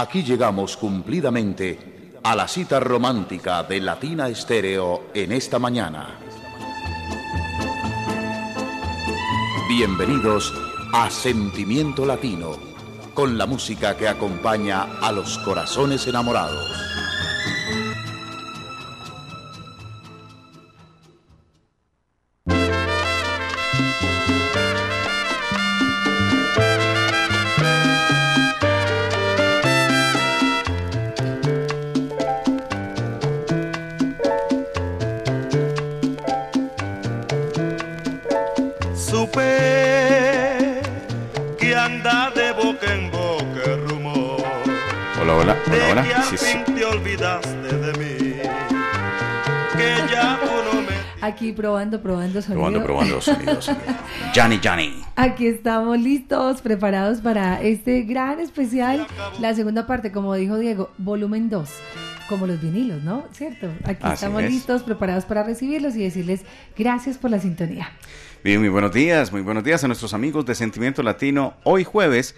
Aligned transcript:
Aquí 0.00 0.22
llegamos 0.22 0.78
cumplidamente 0.78 2.16
a 2.22 2.34
la 2.34 2.48
cita 2.48 2.80
romántica 2.80 3.62
de 3.64 3.82
Latina 3.82 4.30
Estéreo 4.30 5.10
en 5.12 5.30
esta 5.30 5.58
mañana. 5.58 6.18
Bienvenidos 9.68 10.54
a 10.94 11.10
Sentimiento 11.10 12.06
Latino, 12.06 12.52
con 13.12 13.36
la 13.36 13.44
música 13.44 13.94
que 13.94 14.08
acompaña 14.08 14.84
a 15.02 15.12
los 15.12 15.36
corazones 15.40 16.06
enamorados. 16.06 16.89
Probando, 51.70 52.02
probando 52.02 52.42
sonido. 52.42 52.82
Probando, 52.82 52.84
probando. 52.84 53.20
Johnny, 54.34 54.58
Johnny. 54.62 55.02
Aquí 55.14 55.46
estamos 55.46 56.00
listos, 56.00 56.60
preparados 56.62 57.20
para 57.20 57.62
este 57.62 58.02
gran 58.02 58.40
especial, 58.40 59.06
la 59.40 59.54
segunda 59.54 59.86
parte, 59.86 60.10
como 60.10 60.34
dijo 60.34 60.58
Diego, 60.58 60.90
volumen 60.98 61.48
2, 61.48 61.70
como 62.28 62.46
los 62.48 62.60
vinilos, 62.60 63.02
¿no? 63.04 63.24
¿Cierto? 63.32 63.68
Aquí 63.84 64.00
Así 64.02 64.14
estamos 64.14 64.42
es. 64.42 64.50
listos, 64.50 64.82
preparados 64.82 65.24
para 65.24 65.44
recibirlos 65.44 65.94
y 65.94 66.02
decirles 66.02 66.42
gracias 66.76 67.18
por 67.18 67.30
la 67.30 67.38
sintonía. 67.38 67.88
Bien, 68.42 68.58
muy 68.58 68.68
buenos 68.70 68.92
días, 68.92 69.30
muy 69.30 69.42
buenos 69.42 69.62
días 69.62 69.84
a 69.84 69.86
nuestros 69.86 70.12
amigos 70.12 70.44
de 70.46 70.54
Sentimiento 70.56 71.02
Latino. 71.04 71.54
Hoy 71.62 71.84
jueves, 71.84 72.34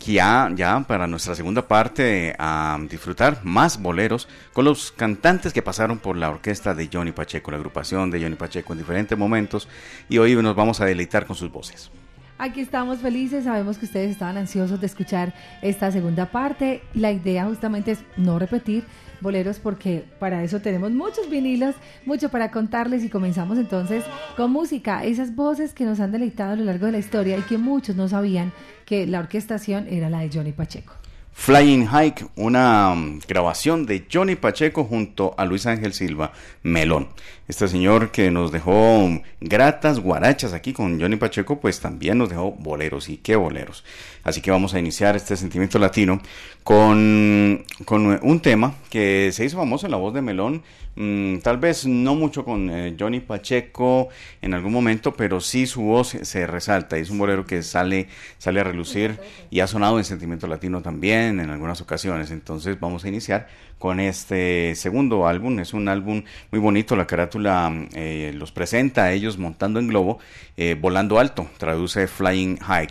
ya, 0.00 0.50
ya 0.54 0.80
para 0.86 1.06
nuestra 1.06 1.34
segunda 1.34 1.66
parte 1.66 2.34
a 2.38 2.78
disfrutar 2.88 3.38
más 3.44 3.80
boleros 3.80 4.28
con 4.52 4.64
los 4.64 4.92
cantantes 4.92 5.52
que 5.52 5.62
pasaron 5.62 5.98
por 5.98 6.16
la 6.16 6.30
orquesta 6.30 6.74
de 6.74 6.88
Johnny 6.92 7.12
Pacheco, 7.12 7.50
la 7.50 7.58
agrupación 7.58 8.10
de 8.10 8.20
Johnny 8.20 8.36
Pacheco 8.36 8.72
en 8.72 8.78
diferentes 8.78 9.16
momentos. 9.16 9.68
Y 10.08 10.18
hoy 10.18 10.34
nos 10.34 10.56
vamos 10.56 10.80
a 10.80 10.84
deleitar 10.86 11.26
con 11.26 11.36
sus 11.36 11.50
voces. 11.52 11.90
Aquí 12.38 12.60
estamos 12.60 13.00
felices, 13.00 13.44
sabemos 13.44 13.76
que 13.76 13.84
ustedes 13.84 14.10
estaban 14.10 14.38
ansiosos 14.38 14.80
de 14.80 14.86
escuchar 14.86 15.34
esta 15.60 15.92
segunda 15.92 16.24
parte. 16.24 16.82
La 16.94 17.12
idea 17.12 17.44
justamente 17.44 17.90
es 17.90 17.98
no 18.16 18.38
repetir 18.38 18.84
boleros 19.20 19.58
porque 19.58 20.04
para 20.18 20.42
eso 20.42 20.60
tenemos 20.60 20.92
muchos 20.92 21.28
vinilos, 21.28 21.74
mucho 22.06 22.28
para 22.28 22.50
contarles 22.50 23.04
y 23.04 23.08
comenzamos 23.08 23.58
entonces 23.58 24.04
con 24.36 24.50
música, 24.50 25.04
esas 25.04 25.34
voces 25.34 25.72
que 25.72 25.84
nos 25.84 26.00
han 26.00 26.12
deleitado 26.12 26.52
a 26.52 26.56
lo 26.56 26.64
largo 26.64 26.86
de 26.86 26.92
la 26.92 26.98
historia 26.98 27.38
y 27.38 27.42
que 27.42 27.58
muchos 27.58 27.96
no 27.96 28.08
sabían 28.08 28.52
que 28.84 29.06
la 29.06 29.20
orquestación 29.20 29.86
era 29.88 30.10
la 30.10 30.20
de 30.20 30.30
Johnny 30.32 30.52
Pacheco. 30.52 30.99
Flying 31.32 31.86
Hike, 31.88 32.26
una 32.36 32.94
mm, 32.94 33.20
grabación 33.26 33.86
de 33.86 34.06
Johnny 34.12 34.36
Pacheco 34.36 34.84
junto 34.84 35.34
a 35.38 35.44
Luis 35.46 35.64
Ángel 35.66 35.94
Silva 35.94 36.32
Melón. 36.62 37.08
Este 37.48 37.66
señor 37.66 38.10
que 38.10 38.30
nos 38.30 38.52
dejó 38.52 39.06
mm, 39.08 39.22
gratas 39.40 40.00
guarachas 40.00 40.52
aquí 40.52 40.72
con 40.74 41.00
Johnny 41.00 41.16
Pacheco, 41.16 41.58
pues 41.58 41.80
también 41.80 42.18
nos 42.18 42.28
dejó 42.28 42.52
boleros 42.52 43.08
y 43.08 43.16
qué 43.16 43.36
boleros. 43.36 43.84
Así 44.22 44.42
que 44.42 44.50
vamos 44.50 44.74
a 44.74 44.78
iniciar 44.78 45.16
este 45.16 45.34
sentimiento 45.36 45.78
latino 45.78 46.20
con, 46.62 47.64
con 47.86 48.18
un 48.22 48.40
tema 48.40 48.74
que 48.90 49.30
se 49.32 49.44
hizo 49.46 49.56
famoso 49.56 49.86
en 49.86 49.92
la 49.92 49.96
voz 49.98 50.12
de 50.12 50.20
Melón. 50.22 50.62
mm, 50.96 51.38
tal 51.38 51.56
vez 51.56 51.86
no 51.86 52.14
mucho 52.14 52.44
con 52.44 52.68
eh, 52.68 52.94
Johnny 52.98 53.20
Pacheco 53.20 54.08
en 54.42 54.52
algún 54.52 54.72
momento, 54.72 55.14
pero 55.14 55.40
sí 55.40 55.66
su 55.66 55.80
voz 55.82 56.08
se- 56.08 56.24
se 56.26 56.46
resalta. 56.46 56.98
Es 56.98 57.08
un 57.08 57.18
bolero 57.18 57.46
que 57.46 57.62
sale, 57.62 58.08
sale 58.38 58.60
a 58.60 58.64
relucir 58.64 59.18
y 59.50 59.60
ha 59.60 59.66
sonado 59.66 59.98
en 59.98 60.04
Sentimiento 60.04 60.46
Latino 60.46 60.82
también 60.82 61.19
en 61.28 61.50
algunas 61.50 61.80
ocasiones. 61.80 62.30
Entonces 62.30 62.78
vamos 62.80 63.04
a 63.04 63.08
iniciar 63.08 63.48
con 63.78 64.00
este 64.00 64.74
segundo 64.74 65.26
álbum. 65.26 65.58
Es 65.60 65.74
un 65.74 65.88
álbum 65.88 66.22
muy 66.50 66.60
bonito. 66.60 66.96
La 66.96 67.06
carátula 67.06 67.72
eh, 67.94 68.32
los 68.34 68.52
presenta 68.52 69.04
a 69.04 69.12
ellos 69.12 69.38
montando 69.38 69.80
en 69.80 69.88
globo, 69.88 70.18
eh, 70.56 70.76
volando 70.80 71.18
alto. 71.18 71.48
Traduce 71.58 72.06
Flying 72.06 72.58
High. 72.58 72.88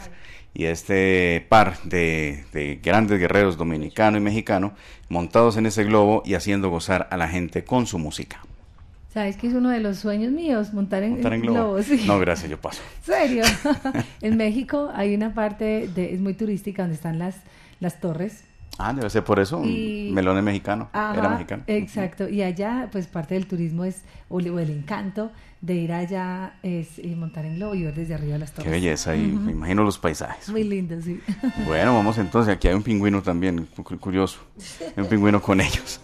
Y 0.53 0.65
este 0.65 1.45
par 1.47 1.77
de, 1.83 2.43
de 2.53 2.79
grandes 2.83 3.19
guerreros 3.19 3.57
dominicano 3.57 4.17
y 4.17 4.21
mexicano 4.21 4.73
montados 5.07 5.57
en 5.57 5.65
ese 5.65 5.83
globo 5.83 6.23
y 6.25 6.33
haciendo 6.33 6.69
gozar 6.69 7.07
a 7.11 7.17
la 7.17 7.27
gente 7.27 7.63
con 7.63 7.85
su 7.85 7.99
música. 7.99 8.41
¿Sabes 9.13 9.37
que 9.37 9.47
es 9.47 9.53
uno 9.53 9.69
de 9.69 9.79
los 9.79 9.97
sueños 9.97 10.31
míos? 10.31 10.71
Montar 10.71 11.01
en, 11.01 11.13
¿Montar 11.13 11.33
en 11.33 11.41
globo? 11.41 11.57
globo, 11.57 11.83
sí. 11.83 12.03
No, 12.05 12.19
gracias, 12.19 12.49
yo 12.49 12.61
paso. 12.61 12.81
serio? 13.03 13.43
en 14.21 14.37
México 14.37 14.91
hay 14.93 15.15
una 15.15 15.33
parte, 15.33 15.87
de, 15.87 16.13
es 16.13 16.19
muy 16.19 16.35
turística, 16.35 16.83
donde 16.83 16.95
están 16.95 17.17
las, 17.17 17.35
las 17.79 17.99
torres. 17.99 18.43
Ah, 18.81 18.93
debe 18.93 19.09
ser 19.09 19.25
por 19.25 19.39
eso. 19.41 19.61
Y- 19.65 20.09
Melón 20.13 20.37
es 20.37 20.43
mexicano. 20.43 20.89
Era 20.93 21.09
Ajá, 21.11 21.29
mexicano. 21.31 21.63
Exacto. 21.67 22.29
Y 22.29 22.41
allá, 22.43 22.87
pues 22.91 23.07
parte 23.07 23.33
del 23.33 23.45
turismo 23.45 23.83
es, 23.83 24.03
o 24.29 24.39
el, 24.39 24.69
encanto 24.69 25.31
de 25.59 25.73
ir 25.73 25.91
allá 25.91 26.53
es 26.63 26.97
eh, 26.99 27.13
montar 27.17 27.45
en 27.45 27.55
globo 27.57 27.75
y 27.75 27.83
ver 27.83 27.93
desde 27.93 28.13
arriba 28.13 28.37
las 28.37 28.51
Qué 28.51 28.55
torres. 28.57 28.71
belleza. 28.71 29.15
Y 29.17 29.19
me 29.27 29.51
imagino 29.51 29.83
los 29.83 29.97
paisajes. 29.97 30.47
Muy 30.49 30.63
lindo, 30.63 30.95
sí. 31.01 31.19
Bueno, 31.65 31.93
vamos 31.93 32.17
entonces. 32.19 32.53
Aquí 32.55 32.69
hay 32.69 32.73
un 32.75 32.83
pingüino 32.83 33.21
también, 33.21 33.67
cu- 33.83 33.97
curioso. 33.99 34.39
Hay 34.95 35.03
un 35.03 35.09
pingüino 35.09 35.41
con 35.41 35.59
ellos. 35.59 35.99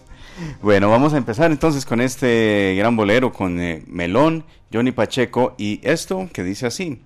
Bueno, 0.60 0.90
vamos 0.90 1.14
a 1.14 1.16
empezar 1.16 1.50
entonces 1.50 1.86
con 1.86 2.02
este 2.02 2.74
gran 2.76 2.94
bolero 2.94 3.32
con 3.32 3.58
eh, 3.58 3.84
Melón, 3.86 4.44
Johnny 4.70 4.92
Pacheco 4.92 5.54
y 5.56 5.80
esto 5.82 6.28
que 6.30 6.44
dice 6.44 6.66
así: 6.66 7.00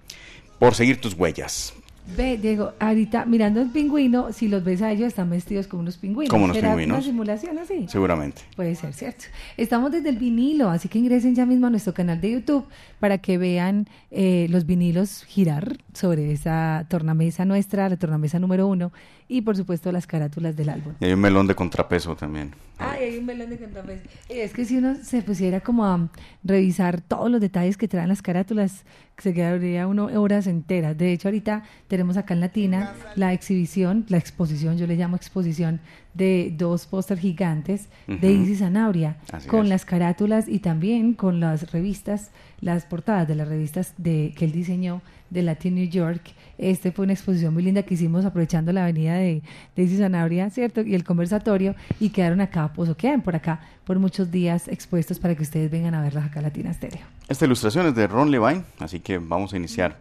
Por 0.59 0.75
seguir 0.75 1.01
tus 1.01 1.15
huellas. 1.15 1.75
Ve, 2.17 2.39
Diego, 2.39 2.73
ahorita 2.81 3.25
mirando 3.25 3.61
el 3.61 3.71
pingüino, 3.71 4.33
si 4.33 4.49
los 4.49 4.65
ves 4.65 4.83
a 4.83 4.91
ellos, 4.91 5.09
están 5.09 5.31
vestidos 5.31 5.67
como 5.67 5.83
unos 5.83 5.97
pingüinos. 5.97 6.31
Como 6.31 6.45
unos 6.45 6.57
¿Será 6.57 6.71
pingüinos. 6.71 6.99
una 6.99 7.05
simulación 7.05 7.59
así? 7.59 7.87
Seguramente. 7.89 8.43
Puede 8.57 8.75
ser, 8.75 8.93
¿cierto? 8.93 9.27
Estamos 9.57 9.93
desde 9.93 10.09
el 10.09 10.17
vinilo, 10.17 10.69
así 10.71 10.89
que 10.89 10.99
ingresen 10.99 11.35
ya 11.35 11.47
mismo 11.47 11.69
a 11.69 11.71
nuestro 11.71 11.95
canal 11.95 12.21
de 12.21 12.33
YouTube 12.33 12.67
para 12.99 13.19
que 13.19 13.39
vean 13.39 13.89
eh, 14.11 14.47
los 14.51 14.67
vinilos 14.67 15.25
girar 15.25 15.79
sobre 15.95 16.33
esa 16.33 16.87
tornamesa 16.89 17.45
nuestra, 17.45 17.89
la 17.89 17.97
tornamesa 17.97 18.39
número 18.39 18.67
uno, 18.67 18.93
y 19.31 19.43
por 19.43 19.57
supuesto 19.57 19.93
las 19.93 20.09
carátulas 20.09 20.57
del 20.57 20.69
álbum. 20.69 20.95
Y 20.99 21.05
hay 21.05 21.13
un 21.13 21.21
melón 21.21 21.47
de 21.47 21.55
contrapeso 21.55 22.17
también. 22.17 22.53
Ay, 22.79 23.05
hay 23.05 23.19
un 23.19 23.27
melón 23.27 23.49
de 23.49 23.59
contrapeso. 23.59 24.03
Y 24.29 24.41
Es 24.41 24.53
que 24.53 24.65
si 24.65 24.77
uno 24.77 24.97
se 25.03 25.23
pusiera 25.23 25.61
como 25.61 25.85
a 25.85 26.09
revisar 26.43 27.01
todos 27.01 27.31
los 27.31 27.41
detalles 27.41 27.77
que 27.77 27.87
traen 27.87 28.09
las 28.09 28.23
carátulas, 28.23 28.85
se 29.19 29.33
quedaría 29.33 29.87
uno 29.87 30.07
horas 30.21 30.49
enteras. 30.49 30.99
De 30.99 31.13
hecho, 31.13 31.29
ahorita 31.29 31.63
tenemos 31.87 32.17
acá 32.17 32.35
en 32.35 32.41
Latina 32.41 32.95
la 33.15 33.33
exhibición, 33.33 34.05
la 34.09 34.17
exposición, 34.17 34.77
yo 34.79 34.89
le 34.89 34.97
llamo 34.97 35.15
exposición, 35.15 35.81
de 36.15 36.53
dos 36.57 36.87
póster 36.87 37.19
gigantes 37.19 37.89
de. 38.09 38.33
Isis 38.33 38.59
Zanabria, 38.59 39.17
Así 39.31 39.49
con 39.49 39.65
es. 39.65 39.69
las 39.69 39.85
carátulas 39.85 40.49
y 40.49 40.59
también 40.59 41.15
con 41.15 41.39
las 41.39 41.71
revistas, 41.71 42.33
las 42.61 42.85
portadas 42.85 43.29
de 43.29 43.37
las 43.37 43.47
revistas 43.47 43.95
de, 43.97 44.35
que 44.37 44.45
él 44.45 44.53
diseñó 44.53 45.03
de 45.31 45.43
Latin 45.43 45.75
New 45.75 45.89
York. 45.89 46.23
Este 46.59 46.93
fue 46.93 47.05
una 47.05 47.15
exposición 47.15 47.55
muy 47.55 47.63
linda 47.63 47.83
que 47.83 47.95
hicimos 47.95 48.25
aprovechando 48.25 48.73
la 48.73 48.83
avenida 48.83 49.15
de, 49.15 49.43
de 49.75 49.83
Isis 49.83 49.99
Zanabria, 49.99 50.51
¿cierto? 50.51 50.83
Y 50.83 50.95
el 50.95 51.05
conversatorio, 51.05 51.75
y 51.99 52.11
quedaron 52.11 52.41
acá, 52.41 52.73
pues 52.75 52.91
o 52.91 52.97
quedan 52.97 53.23
por 53.23 53.35
acá, 53.35 53.61
por 53.85 53.99
muchos 53.99 54.31
días 54.31 54.69
expuestos 54.69 55.19
para 55.19 55.35
que 55.35 55.43
ustedes 55.43 55.71
vengan 55.71 55.95
a 55.95 56.03
verlas 56.03 56.27
acá 56.27 56.43
Latina 56.43 56.73
Stereo. 56.73 57.07
Esta 57.29 57.45
ilustración 57.47 57.87
es 57.87 57.95
de 57.95 58.07
Ron 58.07 58.31
Levine, 58.31 58.65
así 58.79 59.01
que 59.01 59.19
vamos 59.19 59.55
a 59.55 59.57
iniciar 59.57 59.99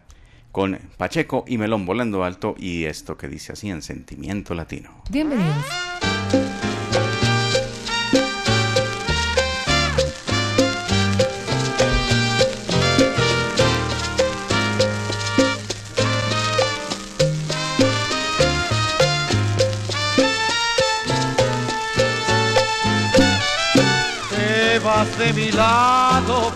con 0.52 0.78
Pacheco 0.96 1.44
y 1.46 1.58
Melón 1.58 1.86
volando 1.86 2.24
alto 2.24 2.54
y 2.58 2.84
esto 2.84 3.16
que 3.16 3.28
dice 3.28 3.52
así 3.52 3.70
en 3.70 3.82
Sentimiento 3.82 4.54
Latino. 4.54 4.90
Bienvenidos. 5.10 5.64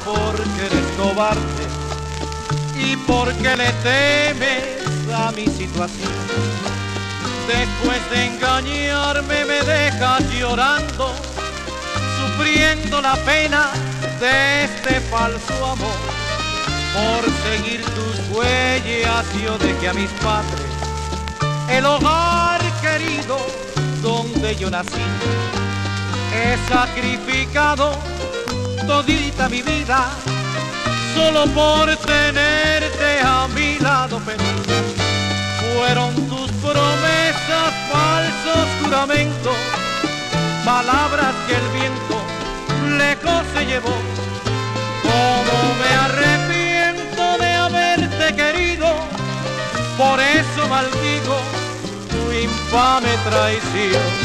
Porque 0.05 0.67
eres 0.67 0.87
cobarde 0.97 1.67
y 2.79 2.97
porque 2.97 3.57
le 3.57 3.71
temes 3.83 5.13
a 5.15 5.31
mi 5.33 5.47
situación. 5.47 6.13
Después 7.47 8.11
de 8.11 8.27
engañarme 8.27 9.45
me 9.45 9.63
dejas 9.63 10.23
llorando, 10.33 11.13
sufriendo 12.19 13.03
la 13.03 13.15
pena 13.17 13.71
de 14.21 14.65
este 14.65 15.01
falso 15.11 15.67
amor. 15.67 16.01
Por 16.95 17.25
seguir 17.45 17.83
tus 17.85 18.37
huellas 18.37 19.27
yo 19.45 19.59
dejé 19.59 19.89
a 19.89 19.95
mis 19.95 20.11
padres, 20.23 20.71
el 21.69 21.85
hogar 21.85 22.61
querido 22.81 23.37
donde 24.01 24.57
yo 24.57 24.71
nací. 24.71 25.03
He 26.33 26.57
sacrificado 26.69 27.99
todita 28.87 29.49
mi 29.49 29.63
vida 29.63 30.11
solo 31.15 31.47
por 31.47 31.87
tenerte 31.97 33.21
a 33.25 33.49
mi 33.55 33.79
lado 33.79 34.21
feliz. 34.21 34.45
Fueron 35.75 36.15
tus 36.29 36.51
promesas, 36.53 37.73
falsos 37.91 38.67
juramentos, 38.83 39.57
palabras 40.65 41.35
que 41.47 41.55
el 41.55 41.69
viento 41.69 42.17
lejos 42.99 43.43
se 43.55 43.67
llevó. 43.67 43.97
Como 45.03 45.57
me 45.81 45.91
arrepiento 46.07 47.39
de 47.39 47.53
haberte 47.55 48.35
querido, 48.35 48.87
por 49.97 50.19
eso 50.21 50.69
maldigo 50.69 51.39
tu 52.11 52.33
infame 52.33 53.17
traición. 53.29 54.24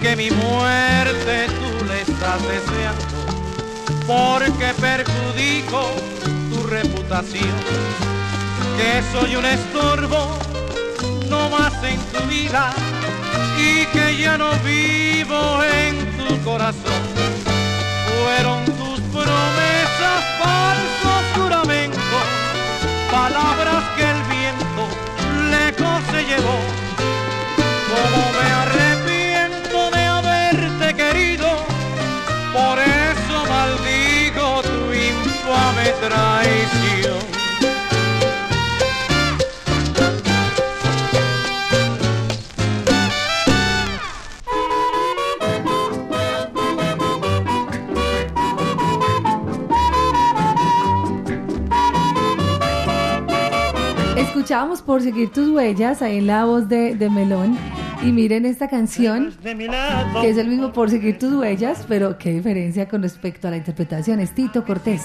Mi 0.00 0.30
muerte 0.30 1.48
tú 1.48 1.84
le 1.86 2.02
estás 2.02 2.40
deseando, 2.46 3.04
porque 4.06 4.72
perjudico 4.80 5.90
tu 6.50 6.66
reputación, 6.66 7.56
que 8.76 9.02
soy 9.12 9.34
un 9.36 9.44
estorbo 9.44 10.38
no 11.28 11.50
más 11.50 11.72
en 11.82 12.00
tu 12.12 12.24
vida 12.28 12.72
y 13.58 13.86
que 13.86 14.16
ya 14.16 14.38
no 14.38 14.50
vivo 14.64 15.62
en 15.64 15.96
tu 16.16 16.44
corazón. 16.44 17.02
Fueron 18.22 18.64
tus 18.64 19.00
promesas, 19.12 20.24
falsos 20.40 21.22
juramentos, 21.34 22.24
palabras 23.10 23.84
que 23.96 23.97
traición. 36.08 37.18
Escuchábamos 54.16 54.80
por 54.80 55.02
seguir 55.02 55.30
tus 55.30 55.48
huellas 55.48 56.00
ahí 56.00 56.18
en 56.18 56.26
la 56.26 56.44
voz 56.44 56.68
de, 56.68 56.94
de 56.94 57.10
Melón 57.10 57.58
y 58.02 58.12
miren 58.12 58.46
esta 58.46 58.68
canción, 58.68 59.34
que 59.42 60.30
es 60.30 60.36
el 60.36 60.48
mismo 60.48 60.72
por 60.72 60.90
seguir 60.90 61.18
tus 61.18 61.32
huellas, 61.32 61.84
pero 61.88 62.18
qué 62.18 62.32
diferencia 62.32 62.88
con 62.88 63.02
respecto 63.02 63.48
a 63.48 63.50
la 63.50 63.56
interpretación. 63.56 64.20
Es 64.20 64.34
Tito 64.34 64.64
Cortés. 64.64 65.04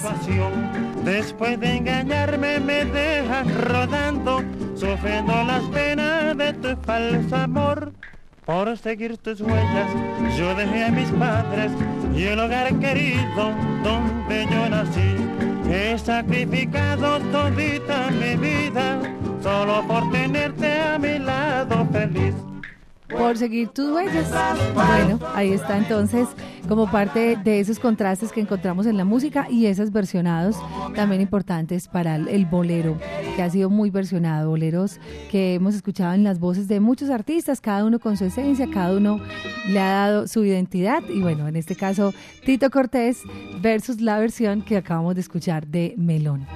Después 1.04 1.58
de 1.58 1.76
engañarme 1.76 2.60
me 2.60 2.84
dejas 2.84 3.52
rodando, 3.62 4.42
sufriendo 4.74 5.32
las 5.44 5.62
penas 5.64 6.36
de 6.36 6.52
tu 6.54 6.76
falso 6.82 7.36
amor. 7.36 7.92
Por 8.44 8.76
seguir 8.76 9.16
tus 9.16 9.40
huellas, 9.40 9.90
yo 10.36 10.54
dejé 10.54 10.84
a 10.84 10.90
mis 10.90 11.08
padres 11.12 11.72
y 12.14 12.24
el 12.24 12.38
hogar 12.38 12.78
querido 12.78 13.52
donde 13.82 14.46
yo 14.50 14.68
nací. 14.68 15.16
He 15.70 15.98
sacrificado 15.98 17.20
todita 17.32 18.10
mi 18.10 18.36
vida 18.36 19.00
solo 19.42 19.82
por 19.88 20.10
tenerte 20.10 20.78
a 20.78 20.98
mi 20.98 21.18
lado 21.18 21.88
feliz 21.90 22.34
por 23.08 23.36
seguir 23.36 23.68
tus 23.68 23.90
huellas. 23.90 24.30
Bueno, 24.74 25.18
ahí 25.34 25.52
está 25.52 25.76
entonces 25.76 26.28
como 26.68 26.90
parte 26.90 27.36
de 27.36 27.60
esos 27.60 27.78
contrastes 27.78 28.32
que 28.32 28.40
encontramos 28.40 28.86
en 28.86 28.96
la 28.96 29.04
música 29.04 29.46
y 29.50 29.66
esos 29.66 29.92
versionados 29.92 30.56
también 30.94 31.20
importantes 31.20 31.88
para 31.88 32.16
el, 32.16 32.46
bolero, 32.46 32.98
que 33.36 33.42
ha 33.42 33.50
sido 33.50 33.68
muy 33.68 33.90
versionado, 33.90 34.50
boleros 34.50 34.98
que 35.30 35.54
hemos 35.54 35.74
escuchado 35.74 36.14
en 36.14 36.24
las 36.24 36.38
voces 36.38 36.68
de 36.68 36.80
muchos 36.80 37.10
artistas, 37.10 37.60
cada 37.60 37.84
uno 37.84 37.98
con 37.98 38.16
su 38.16 38.24
esencia, 38.24 38.68
cada 38.72 38.96
uno 38.96 39.20
le 39.68 39.80
ha 39.80 39.90
dado 39.90 40.26
su 40.26 40.44
identidad 40.44 41.02
y 41.08 41.20
bueno, 41.20 41.48
en 41.48 41.56
este 41.56 41.76
caso 41.76 42.14
Tito 42.44 42.70
Cortés 42.70 43.22
versus 43.60 44.00
la 44.00 44.18
versión 44.18 44.62
que 44.62 44.76
acabamos 44.76 45.14
de 45.14 45.20
escuchar 45.20 45.66
de 45.66 45.94
Melón. 45.96 46.46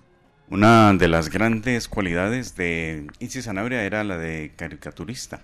Una 0.49 0.93
de 0.93 1.09
las 1.09 1.29
grandes 1.29 1.89
cualidades 1.89 2.55
de 2.55 3.07
Isis 3.19 3.43
Sanabria 3.43 3.83
era 3.83 4.05
la 4.05 4.17
de 4.17 4.53
caricaturista 4.55 5.41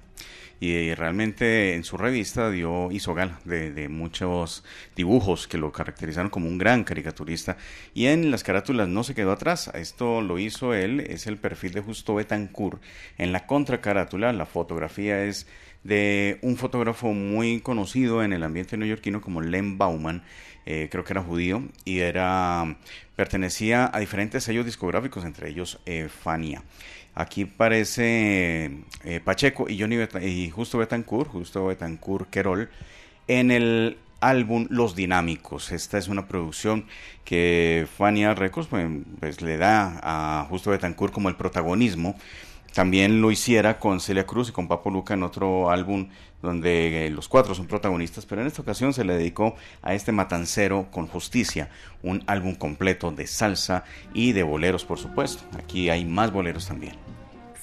y 0.60 0.94
realmente 0.94 1.76
en 1.76 1.84
su 1.84 1.98
revista 1.98 2.50
dio 2.50 2.92
hizo 2.92 3.14
gala 3.14 3.40
de, 3.44 3.90
muchos 3.90 4.64
dibujos 4.96 5.48
que 5.48 5.58
lo 5.58 5.72
caracterizaron 5.72 6.30
como 6.30 6.48
un 6.48 6.58
gran 6.58 6.84
caricaturista 6.84 7.58
y 7.94 8.06
en 8.06 8.32
las 8.32 8.44
carátulas 8.44 8.88
no 8.88 9.04
se 9.04 9.14
quedó 9.14 9.34
atrás 9.34 9.70
esto 9.74 10.22
lo 10.22 10.40
hizo 10.40 10.74
él 10.74 11.02
es 11.02 11.28
el 11.28 11.38
perfil 11.38 11.74
de 11.74 11.82
Justo 11.82 12.16
Betancourt 12.16 12.82
en 13.18 13.32
la 13.34 13.46
contracarátula 13.46 14.32
la 14.32 14.46
fotografía 14.46 15.24
es 15.24 15.46
de 15.86 16.40
un 16.42 16.58
fotógrafo 16.58 17.14
muy 17.14 17.62
conocido 17.62 18.24
en 18.24 18.34
el 18.34 18.44
ambiente 18.44 18.76
neoyorquino 18.76 19.22
como 19.22 19.42
Len 19.42 19.78
Bauman 19.78 20.24
eh, 20.66 20.88
creo 20.90 21.04
que 21.04 21.14
era 21.14 21.22
judío 21.22 21.64
y 21.86 22.00
era 22.00 22.76
pertenecía 23.16 23.90
a 23.94 24.00
diferentes 24.00 24.44
sellos 24.44 24.66
discográficos, 24.66 25.24
entre 25.24 25.50
ellos 25.50 25.80
eh, 25.86 26.10
Fania. 26.10 26.64
Aquí 27.14 27.46
parece 27.46 28.72
eh, 29.04 29.22
Pacheco 29.24 29.70
y 29.70 29.80
Johnny 29.80 29.98
y 30.22 30.50
Justo 30.50 30.80
Betancourt, 30.80 31.30
Justo 31.30 31.68
Betancourt 31.68 32.30
Querol, 32.30 32.70
en 33.28 33.52
el 33.52 33.98
álbum 34.22 34.66
Los 34.72 34.96
Dinámicos. 34.96 35.72
Esta 35.72 36.00
es 36.00 36.08
una 36.08 36.28
producción 36.28 36.86
que 37.24 37.88
Fania 37.96 38.34
Records 38.34 38.68
pues, 38.68 38.88
pues, 39.20 39.42
le 39.42 39.58
da 39.58 40.00
a 40.02 40.46
Justo 40.50 40.72
Betancourt 40.72 41.14
como 41.14 41.30
el 41.30 41.36
protagonismo. 41.36 42.16
También 42.76 43.22
lo 43.22 43.32
hiciera 43.32 43.80
con 43.80 44.02
Celia 44.02 44.26
Cruz 44.26 44.50
y 44.50 44.52
con 44.52 44.68
Papo 44.68 44.90
Luca 44.90 45.14
en 45.14 45.24
otro 45.24 45.72
álbum 45.72 46.10
donde 46.42 47.08
eh, 47.08 47.10
los 47.10 47.30
cuatro 47.30 47.56
son 47.56 47.68
protagonistas, 47.68 48.26
pero 48.26 48.42
en 48.42 48.48
esta 48.48 48.62
ocasión 48.62 48.92
se 48.92 49.06
le 49.06 49.14
dedicó 49.14 49.56
a 49.82 49.94
este 49.94 50.12
matancero 50.12 50.88
con 50.92 51.08
justicia, 51.08 51.70
un 52.04 52.22
álbum 52.28 52.54
completo 52.54 53.12
de 53.12 53.28
salsa 53.28 53.86
y 54.14 54.34
de 54.34 54.44
boleros, 54.44 54.84
por 54.84 55.00
supuesto. 55.00 55.46
Aquí 55.58 55.90
hay 55.90 56.04
más 56.04 56.34
boleros 56.34 56.68
también. 56.68 56.96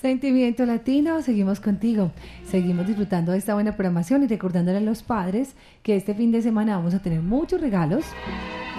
Sentimiento 0.01 0.65
Latino, 0.65 1.21
seguimos 1.21 1.61
contigo. 1.61 2.11
Seguimos 2.51 2.87
disfrutando 2.87 3.33
de 3.33 3.39
esta 3.39 3.53
buena 3.53 3.77
programación 3.77 4.23
y 4.23 4.29
recordándole 4.29 4.79
a 4.79 4.81
los 4.81 5.03
padres 5.03 5.57
que 5.83 5.95
este 5.95 6.15
fin 6.15 6.33
de 6.33 6.41
semana 6.41 6.77
vamos 6.77 6.95
a 6.95 7.03
tener 7.03 7.21
muchos 7.21 7.61
regalos. 7.61 8.07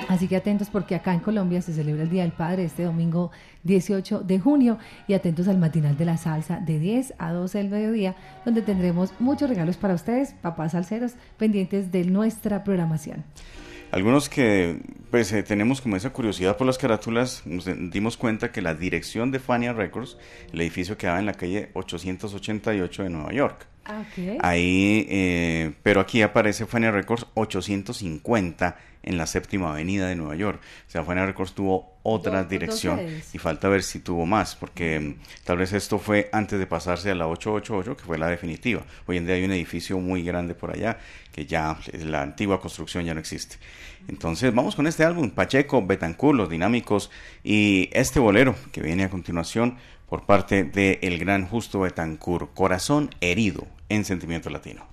Así 0.07 0.27
que 0.27 0.35
atentos 0.35 0.69
porque 0.69 0.95
acá 0.95 1.13
en 1.13 1.19
Colombia 1.19 1.61
se 1.61 1.73
celebra 1.73 2.03
el 2.03 2.09
Día 2.09 2.23
del 2.23 2.31
Padre 2.31 2.65
este 2.65 2.83
domingo 2.83 3.31
18 3.63 4.21
de 4.21 4.39
junio 4.39 4.77
y 5.07 5.13
atentos 5.13 5.47
al 5.47 5.57
matinal 5.57 5.97
de 5.97 6.05
la 6.05 6.17
salsa 6.17 6.59
de 6.59 6.79
10 6.79 7.15
a 7.17 7.31
12 7.31 7.57
del 7.57 7.69
mediodía 7.69 8.15
donde 8.45 8.61
tendremos 8.61 9.13
muchos 9.19 9.49
regalos 9.49 9.77
para 9.77 9.93
ustedes, 9.93 10.33
papás 10.33 10.73
salseros, 10.73 11.13
pendientes 11.37 11.91
de 11.91 12.05
nuestra 12.05 12.63
programación. 12.63 13.23
Algunos 13.93 14.27
que 14.27 14.79
pues 15.11 15.31
eh, 15.33 15.43
tenemos 15.43 15.79
como 15.79 15.95
esa 15.95 16.09
curiosidad 16.09 16.57
por 16.57 16.65
las 16.65 16.79
carátulas, 16.79 17.43
nos 17.45 17.69
dimos 17.91 18.17
cuenta 18.17 18.51
que 18.51 18.63
la 18.63 18.73
dirección 18.73 19.29
de 19.29 19.37
Fania 19.37 19.71
Records, 19.71 20.17
el 20.51 20.61
edificio 20.61 20.97
quedaba 20.97 21.19
en 21.19 21.27
la 21.27 21.35
calle 21.35 21.69
888 21.73 23.03
de 23.03 23.09
Nueva 23.11 23.31
York. 23.33 23.67
Ah, 23.85 24.01
ok. 24.01 24.39
Ahí, 24.41 25.05
eh, 25.11 25.73
pero 25.83 26.01
aquí 26.01 26.23
aparece 26.23 26.65
Fania 26.65 26.89
Records 26.89 27.27
850 27.35 28.77
en 29.03 29.17
la 29.19 29.27
séptima 29.27 29.69
avenida 29.69 30.07
de 30.07 30.15
Nueva 30.15 30.37
York. 30.37 30.59
O 30.87 30.89
sea, 30.89 31.03
Fania 31.03 31.27
Records 31.27 31.53
tuvo 31.53 31.92
otra 32.03 32.43
dirección 32.43 32.99
y 33.33 33.37
falta 33.37 33.69
ver 33.69 33.81
si 33.81 33.99
tuvo 33.99 34.25
más, 34.25 34.55
porque 34.55 34.99
mm, 34.99 35.15
tal 35.45 35.57
vez 35.57 35.73
esto 35.73 35.97
fue 35.97 36.29
antes 36.33 36.59
de 36.59 36.67
pasarse 36.67 37.09
a 37.09 37.15
la 37.15 37.27
888, 37.27 37.97
que 37.97 38.03
fue 38.03 38.17
la 38.17 38.27
definitiva. 38.27 38.83
Hoy 39.07 39.17
en 39.17 39.25
día 39.25 39.35
hay 39.35 39.45
un 39.45 39.51
edificio 39.51 39.97
muy 39.97 40.23
grande 40.23 40.53
por 40.53 40.71
allá, 40.71 40.99
que 41.31 41.45
ya 41.45 41.77
eh, 41.91 42.03
la 42.05 42.21
antigua 42.21 42.59
construcción 42.59 43.05
ya 43.05 43.13
no 43.13 43.21
existe. 43.21 43.55
Entonces, 44.09 44.53
vamos 44.53 44.75
con 44.75 44.85
este 44.85 45.05
álbum, 45.05 45.31
Pacheco, 45.31 45.85
Betancourt, 45.85 46.37
Los 46.37 46.49
Dinámicos 46.49 47.09
y 47.43 47.89
este 47.93 48.19
bolero 48.19 48.53
que 48.73 48.81
viene 48.81 49.05
a 49.05 49.09
continuación 49.09 49.77
por 50.09 50.25
parte 50.25 50.65
de 50.65 50.99
el 51.01 51.17
gran 51.17 51.47
Justo 51.47 51.79
Betancourt, 51.79 52.53
Corazón 52.53 53.09
herido 53.21 53.65
en 53.87 54.03
Sentimiento 54.03 54.49
Latino. 54.49 54.92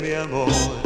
Mi 0.00 0.14
amor. 0.14 0.85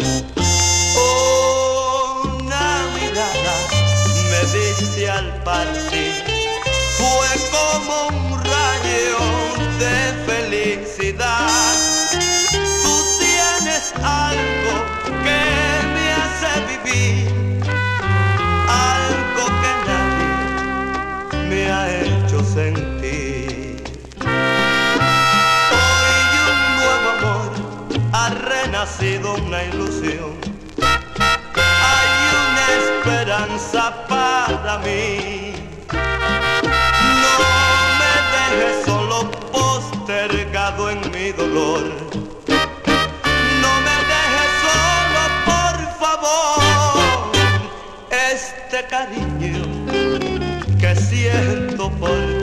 Siento 51.20 51.90
por 51.98 52.39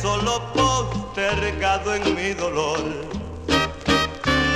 solo 0.00 0.40
postergado 0.52 1.94
en 1.94 2.14
mi 2.14 2.34
dolor. 2.34 2.80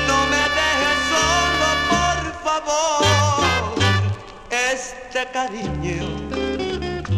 No 0.09 0.19
me 0.33 0.43
dejes 0.59 0.99
solo, 1.15 1.69
por 1.93 2.19
favor. 2.45 3.45
Este 4.51 5.27
cariño 5.33 6.05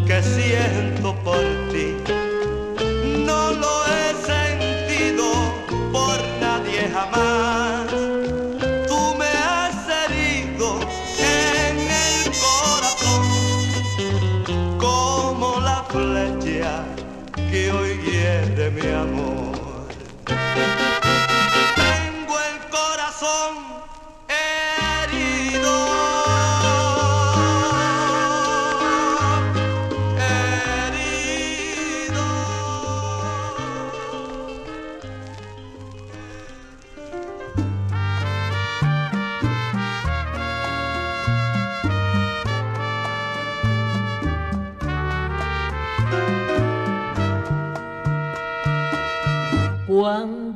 que 0.06 0.22
siento 0.22 1.14
por 1.24 1.42
ti 1.72 1.96
no 3.26 3.52
lo 3.52 3.72
he 3.86 4.14
sentido 4.32 5.24
por 5.92 6.18
nadie 6.40 6.88
jamás. 6.92 7.81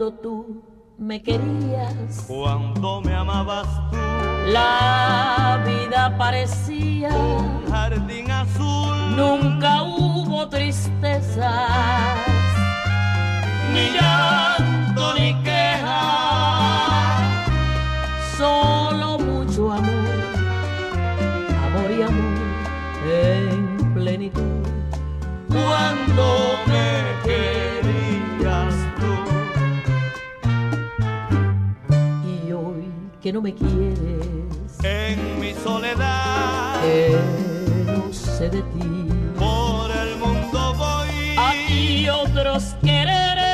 Cuando 0.07 0.23
tú 0.23 0.63
me 0.99 1.21
querías, 1.21 2.25
Cuando 2.29 3.01
me 3.01 3.13
amabas 3.13 3.67
tú, 3.91 3.97
la 4.53 5.61
vida 5.67 6.17
parecía, 6.17 7.09
un 7.09 7.69
jardín 7.69 8.31
azul, 8.31 9.17
nunca 9.17 9.83
hubo 9.83 10.49
tristezas, 10.49 12.21
ni 13.73 13.91
llanto 13.99 15.15
ni 15.15 15.35
queja, 15.43 17.19
solo 18.39 19.19
mucho 19.19 19.73
amor, 19.73 20.19
amor 21.67 21.91
y 21.91 22.03
amor 22.03 22.39
en 23.11 23.93
plenitud. 23.93 24.63
Cuando 25.49 26.25
me 26.69 27.03
querías 27.25 28.76
que 33.27 33.33
no 33.33 33.43
me 33.43 33.53
quieres. 33.53 34.79
En 34.85 35.41
mi 35.41 35.53
soledad, 35.53 36.81
que 36.81 37.19
no 37.87 38.13
sé 38.13 38.49
de 38.51 38.63
ti. 38.63 39.09
Por 39.37 39.91
el 39.91 40.17
mundo 40.19 40.75
voy. 40.79 41.35
Hay 41.37 42.09
otros 42.09 42.77
quereres. 42.85 43.46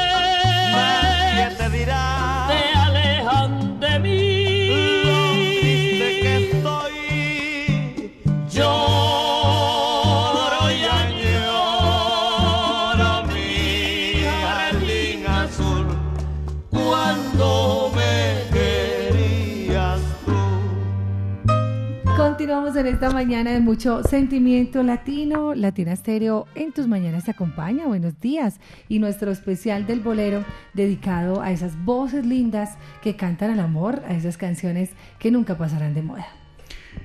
En 22.82 22.88
esta 22.88 23.10
mañana 23.10 23.52
de 23.52 23.60
mucho 23.60 24.02
sentimiento 24.02 24.82
latino. 24.82 25.54
Latina 25.54 25.92
Estéreo 25.92 26.46
en 26.56 26.72
tus 26.72 26.88
mañanas 26.88 27.24
te 27.24 27.30
acompaña. 27.30 27.86
Buenos 27.86 28.20
días. 28.20 28.58
Y 28.88 28.98
nuestro 28.98 29.30
especial 29.30 29.86
del 29.86 30.00
bolero 30.00 30.44
dedicado 30.74 31.42
a 31.42 31.52
esas 31.52 31.76
voces 31.84 32.26
lindas 32.26 32.76
que 33.00 33.14
cantan 33.14 33.52
al 33.52 33.60
amor, 33.60 34.02
a 34.08 34.14
esas 34.14 34.36
canciones 34.36 34.90
que 35.20 35.30
nunca 35.30 35.56
pasarán 35.56 35.94
de 35.94 36.02
moda. 36.02 36.26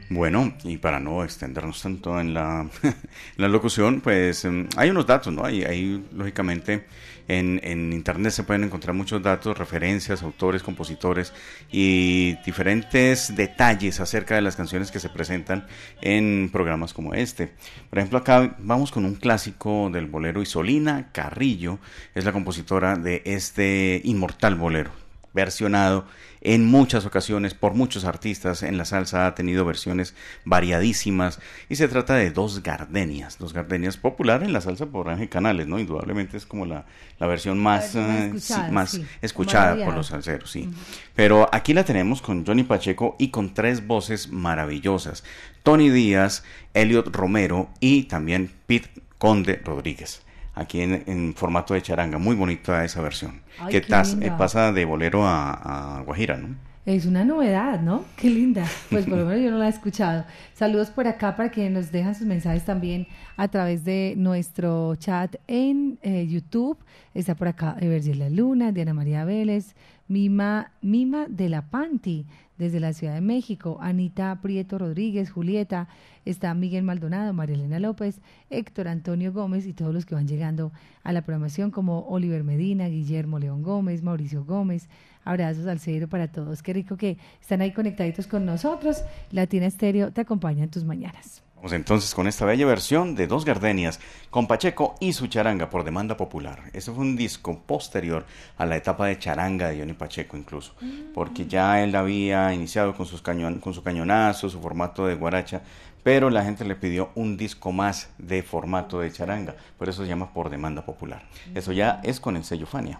Bueno, 0.09 0.51
y 0.63 0.77
para 0.77 0.99
no 0.99 1.23
extendernos 1.23 1.79
tanto 1.79 2.19
en 2.19 2.33
la, 2.33 2.67
en 2.81 2.95
la 3.37 3.47
locución, 3.47 4.01
pues 4.01 4.45
em, 4.45 4.67
hay 4.77 4.89
unos 4.89 5.05
datos, 5.05 5.31
¿no? 5.31 5.45
Hay, 5.45 5.63
hay 5.63 6.03
lógicamente, 6.11 6.87
en, 7.27 7.93
Internet 7.93 8.31
se 8.31 8.43
pueden 8.43 8.63
encontrar 8.63 8.95
muchos 8.95 9.21
datos, 9.21 9.57
referencias, 9.57 10.23
autores, 10.23 10.63
compositores 10.63 11.33
y 11.71 12.35
diferentes 12.45 13.35
detalles 13.35 13.99
acerca 13.99 14.35
de 14.35 14.41
las 14.41 14.55
canciones 14.55 14.91
que 14.91 14.99
se 14.99 15.09
presentan 15.09 15.67
en 16.01 16.49
programas 16.51 16.93
como 16.93 17.13
este. 17.13 17.53
Por 17.89 17.99
ejemplo, 17.99 18.19
acá 18.19 18.55
vamos 18.59 18.91
con 18.91 19.05
un 19.05 19.15
clásico 19.15 19.89
del 19.91 20.07
bolero 20.07 20.41
Isolina 20.41 21.09
Carrillo, 21.11 21.79
es 22.15 22.25
la 22.25 22.31
compositora 22.31 22.95
de 22.95 23.21
este 23.25 24.01
inmortal 24.03 24.55
bolero 24.55 24.91
versionado 25.33 26.05
en 26.41 26.65
muchas 26.65 27.05
ocasiones 27.05 27.53
por 27.53 27.73
muchos 27.73 28.05
artistas. 28.05 28.63
En 28.63 28.77
la 28.77 28.85
salsa 28.85 29.27
ha 29.27 29.35
tenido 29.35 29.65
versiones 29.65 30.15
variadísimas 30.45 31.39
y 31.69 31.75
se 31.75 31.87
trata 31.87 32.15
de 32.15 32.31
Dos 32.31 32.63
Gardenias. 32.63 33.37
Dos 33.37 33.53
Gardenias 33.53 33.97
popular 33.97 34.43
en 34.43 34.53
la 34.53 34.61
salsa 34.61 34.87
por 34.87 35.09
Ángel 35.09 35.29
Canales, 35.29 35.67
¿no? 35.67 35.79
Indudablemente 35.79 36.37
es 36.37 36.45
como 36.45 36.65
la, 36.65 36.85
la 37.19 37.27
versión 37.27 37.59
más, 37.59 37.95
La 37.95 38.25
eh, 38.25 38.29
sí, 38.31 38.37
escuchada, 38.37 38.71
más 38.71 38.91
sí, 38.91 39.05
escuchada 39.21 39.85
por 39.85 39.93
los 39.93 40.07
salseros, 40.07 40.51
sí. 40.51 40.69
Pero 41.15 41.49
aquí 41.51 41.73
la 41.73 41.83
tenemos 41.83 42.21
con 42.21 42.45
Johnny 42.45 42.63
Pacheco 42.63 43.15
y 43.19 43.29
con 43.29 43.53
tres 43.53 43.85
voces 43.85 44.29
maravillosas. 44.31 45.23
Tony 45.63 45.89
Díaz, 45.89 46.43
Elliot 46.73 47.13
Romero 47.13 47.69
y 47.79 48.03
también 48.03 48.51
Pete 48.67 48.89
Conde 49.17 49.61
Rodríguez. 49.63 50.26
Aquí 50.59 50.81
en, 50.81 51.03
en 51.07 51.33
formato 51.35 51.73
de 51.73 51.81
charanga, 51.81 52.17
muy 52.17 52.35
bonita 52.35 52.83
esa 52.83 53.01
versión. 53.01 53.41
Ay, 53.59 53.71
que 53.71 53.81
qué 53.81 53.87
tas- 53.87 54.17
eh, 54.21 54.31
pasa 54.37 54.71
de 54.71 54.85
bolero 54.85 55.25
a, 55.25 55.97
a 55.99 56.01
Guajira, 56.01 56.37
¿no? 56.37 56.55
Es 56.85 57.05
una 57.05 57.25
novedad, 57.25 57.81
¿no? 57.81 58.05
Qué 58.15 58.29
linda. 58.29 58.63
Pues 58.89 59.05
por 59.05 59.17
lo 59.17 59.25
menos 59.25 59.43
yo 59.43 59.51
no 59.51 59.57
la 59.57 59.65
he 59.65 59.69
escuchado. 59.69 60.23
Saludos 60.53 60.89
por 60.89 61.05
acá 61.05 61.35
para 61.35 61.51
que 61.51 61.69
nos 61.69 61.91
dejan 61.91 62.15
sus 62.15 62.25
mensajes 62.25 62.63
también 62.63 63.07
a 63.35 63.49
través 63.49 63.83
de 63.83 64.13
nuestro 64.15 64.95
chat 64.95 65.35
en 65.47 65.99
eh, 66.01 66.25
YouTube. 66.27 66.77
Está 67.13 67.35
por 67.35 67.49
acá 67.49 67.75
La 67.81 68.29
Luna, 68.29 68.71
Diana 68.71 68.93
María 68.93 69.25
Vélez, 69.25 69.75
Mima, 70.07 70.71
Mima 70.81 71.25
de 71.27 71.49
la 71.49 71.63
Panti, 71.63 72.25
desde 72.57 72.79
la 72.79 72.93
Ciudad 72.93 73.13
de 73.13 73.21
México, 73.21 73.77
Anita 73.81 74.39
Prieto 74.41 74.77
Rodríguez, 74.77 75.29
Julieta, 75.29 75.87
está 76.25 76.53
Miguel 76.53 76.83
Maldonado, 76.83 77.33
María 77.33 77.55
Elena 77.55 77.79
López, 77.79 78.21
Héctor 78.49 78.87
Antonio 78.87 79.31
Gómez 79.31 79.65
y 79.65 79.73
todos 79.73 79.93
los 79.93 80.05
que 80.05 80.15
van 80.15 80.27
llegando 80.27 80.71
a 81.03 81.13
la 81.13 81.21
programación 81.21 81.71
como 81.71 82.07
Oliver 82.07 82.43
Medina, 82.43 82.87
Guillermo 82.87 83.39
León 83.39 83.63
Gómez, 83.63 84.03
Mauricio 84.03 84.43
Gómez. 84.43 84.89
Abrazos 85.23 85.67
al 85.67 85.79
cedro 85.79 86.07
para 86.07 86.31
todos. 86.31 86.63
Qué 86.63 86.73
rico 86.73 86.95
que 86.95 87.17
están 87.41 87.61
ahí 87.61 87.73
conectaditos 87.73 88.27
con 88.27 88.45
nosotros. 88.45 89.03
Latina 89.31 89.65
Estéreo 89.65 90.11
te 90.11 90.21
acompaña 90.21 90.63
en 90.63 90.69
tus 90.69 90.85
mañanas. 90.85 91.46
Vamos 91.57 91.73
entonces 91.73 92.13
con 92.13 92.27
esta 92.27 92.45
bella 92.45 92.67
versión 92.67 93.15
de 93.15 93.25
Dos 93.25 93.43
Gardenias 93.43 93.99
con 94.29 94.45
Pacheco 94.45 94.93
y 94.99 95.13
su 95.13 95.25
charanga 95.25 95.71
por 95.71 95.83
demanda 95.83 96.15
popular. 96.15 96.61
Este 96.71 96.91
fue 96.91 97.03
un 97.03 97.15
disco 97.15 97.59
posterior 97.65 98.27
a 98.59 98.67
la 98.67 98.77
etapa 98.77 99.07
de 99.07 99.17
charanga 99.17 99.69
de 99.69 99.79
Johnny 99.79 99.93
Pacheco 99.93 100.37
incluso, 100.37 100.73
porque 101.15 101.47
ya 101.47 101.83
él 101.83 101.95
había 101.95 102.53
iniciado 102.53 102.95
con, 102.95 103.07
sus 103.07 103.23
cañon, 103.23 103.59
con 103.59 103.73
su 103.73 103.81
cañonazo, 103.81 104.51
su 104.51 104.61
formato 104.61 105.07
de 105.07 105.15
guaracha, 105.15 105.63
pero 106.03 106.29
la 106.29 106.43
gente 106.43 106.63
le 106.63 106.75
pidió 106.75 107.09
un 107.15 107.37
disco 107.37 107.71
más 107.71 108.11
de 108.19 108.43
formato 108.43 108.99
de 108.99 109.11
charanga, 109.11 109.55
por 109.79 109.89
eso 109.89 110.03
se 110.03 110.09
llama 110.09 110.33
por 110.33 110.51
demanda 110.51 110.85
popular. 110.85 111.23
Eso 111.55 111.71
ya 111.71 112.01
es 112.03 112.19
con 112.19 112.37
el 112.37 112.43
sello 112.43 112.67
Fania. 112.67 112.99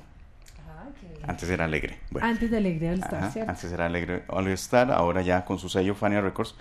Antes 1.28 1.50
era 1.50 1.66
alegre. 1.66 2.00
Bueno. 2.10 2.28
Antes 2.28 2.50
de 2.50 2.58
Alegría 2.58 2.92
del 2.92 3.02
Star, 3.02 3.24
Ajá, 3.24 3.32
¿cierto? 3.32 3.52
antes 3.52 3.72
era 3.72 3.86
Alegre 3.86 4.24
All 4.30 4.48
Star, 4.50 4.92
ahora 4.92 5.22
ya 5.22 5.44
con 5.44 5.60
su 5.60 5.68
sello 5.68 5.94
Fania 5.94 6.22
Records, 6.22 6.56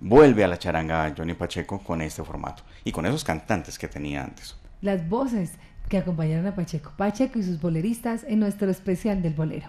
vuelve 0.00 0.44
a 0.44 0.48
la 0.48 0.58
charanga 0.58 1.12
Johnny 1.16 1.34
Pacheco 1.34 1.78
con 1.78 2.02
este 2.02 2.22
formato 2.22 2.62
y 2.84 2.92
con 2.92 3.06
esos 3.06 3.24
cantantes 3.24 3.78
que 3.78 3.88
tenía 3.88 4.22
antes. 4.22 4.56
Las 4.80 5.08
voces 5.08 5.52
que 5.88 5.98
acompañaron 5.98 6.46
a 6.46 6.54
Pacheco. 6.54 6.92
Pacheco 6.96 7.38
y 7.38 7.42
sus 7.42 7.60
boleristas 7.60 8.24
en 8.24 8.40
nuestro 8.40 8.70
especial 8.70 9.22
del 9.22 9.34
bolero. 9.34 9.68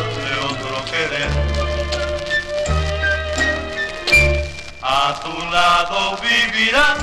Lado 5.51 6.17
vivirán 6.17 6.97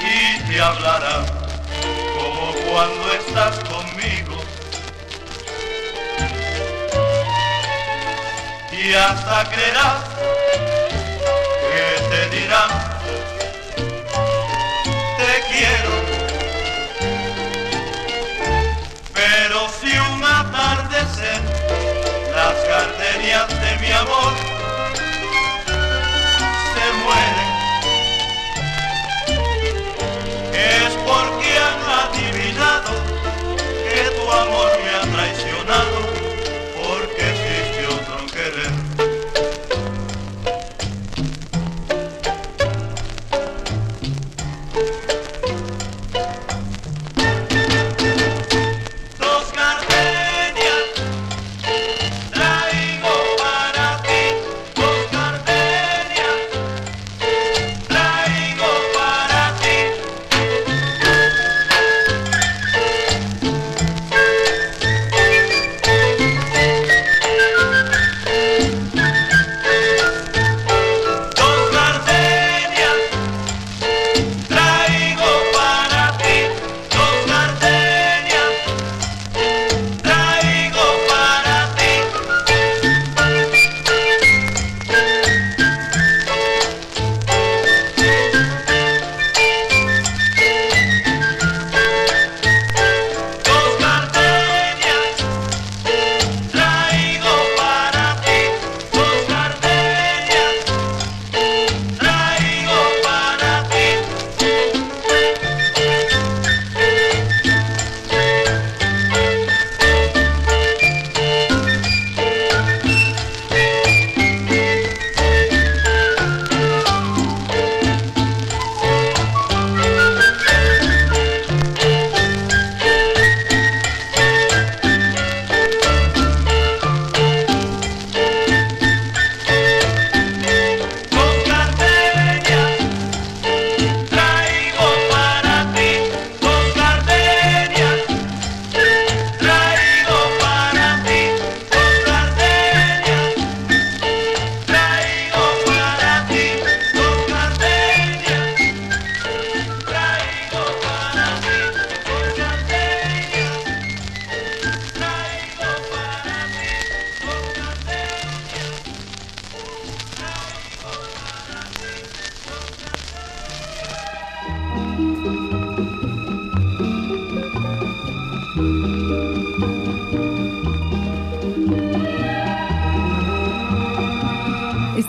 y 0.00 0.48
te 0.48 0.60
hablarán 0.60 1.26
como 2.16 2.52
cuando 2.70 3.12
estás 3.12 3.58
conmigo. 3.68 4.40
Y 8.72 8.94
hasta 8.94 9.50
creerás 9.50 10.04
que 11.72 12.08
te 12.08 12.36
dirán 12.36 12.90
quiero. 15.50 15.99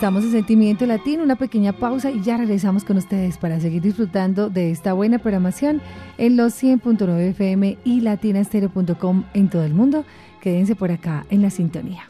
Estamos 0.02 0.24
en 0.24 0.32
Sentimiento 0.32 0.84
Latino, 0.84 1.22
una 1.22 1.36
pequeña 1.36 1.72
pausa 1.72 2.10
y 2.10 2.20
ya 2.22 2.36
regresamos 2.36 2.82
con 2.82 2.96
ustedes 2.96 3.38
para 3.38 3.60
seguir 3.60 3.82
disfrutando 3.82 4.50
de 4.50 4.72
esta 4.72 4.94
buena 4.94 5.20
programación 5.20 5.80
en 6.18 6.36
los 6.36 6.60
100.9 6.60 7.20
FM 7.30 7.78
y 7.84 8.00
latinastereo.com 8.00 9.22
en 9.32 9.48
todo 9.48 9.62
el 9.64 9.74
mundo. 9.74 10.04
Quédense 10.40 10.74
por 10.74 10.90
acá 10.90 11.24
en 11.30 11.40
la 11.40 11.50
sintonía. 11.50 12.02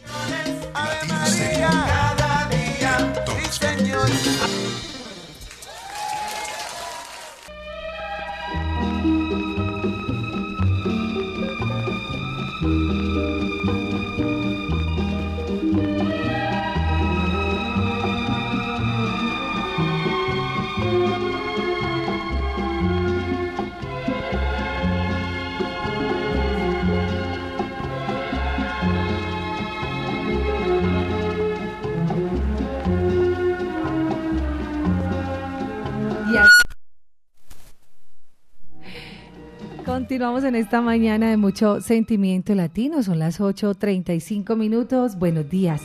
Continuamos 40.03 40.43
en 40.43 40.57
esta 40.57 40.81
mañana 40.81 41.31
de 41.31 41.37
mucho 41.37 41.81
sentimiento 41.81 42.57
latino. 42.57 43.05
Son 43.05 43.21
las 43.21 43.39
8.35 43.39 44.57
minutos. 44.57 45.17
Buenos 45.17 45.49
días. 45.49 45.81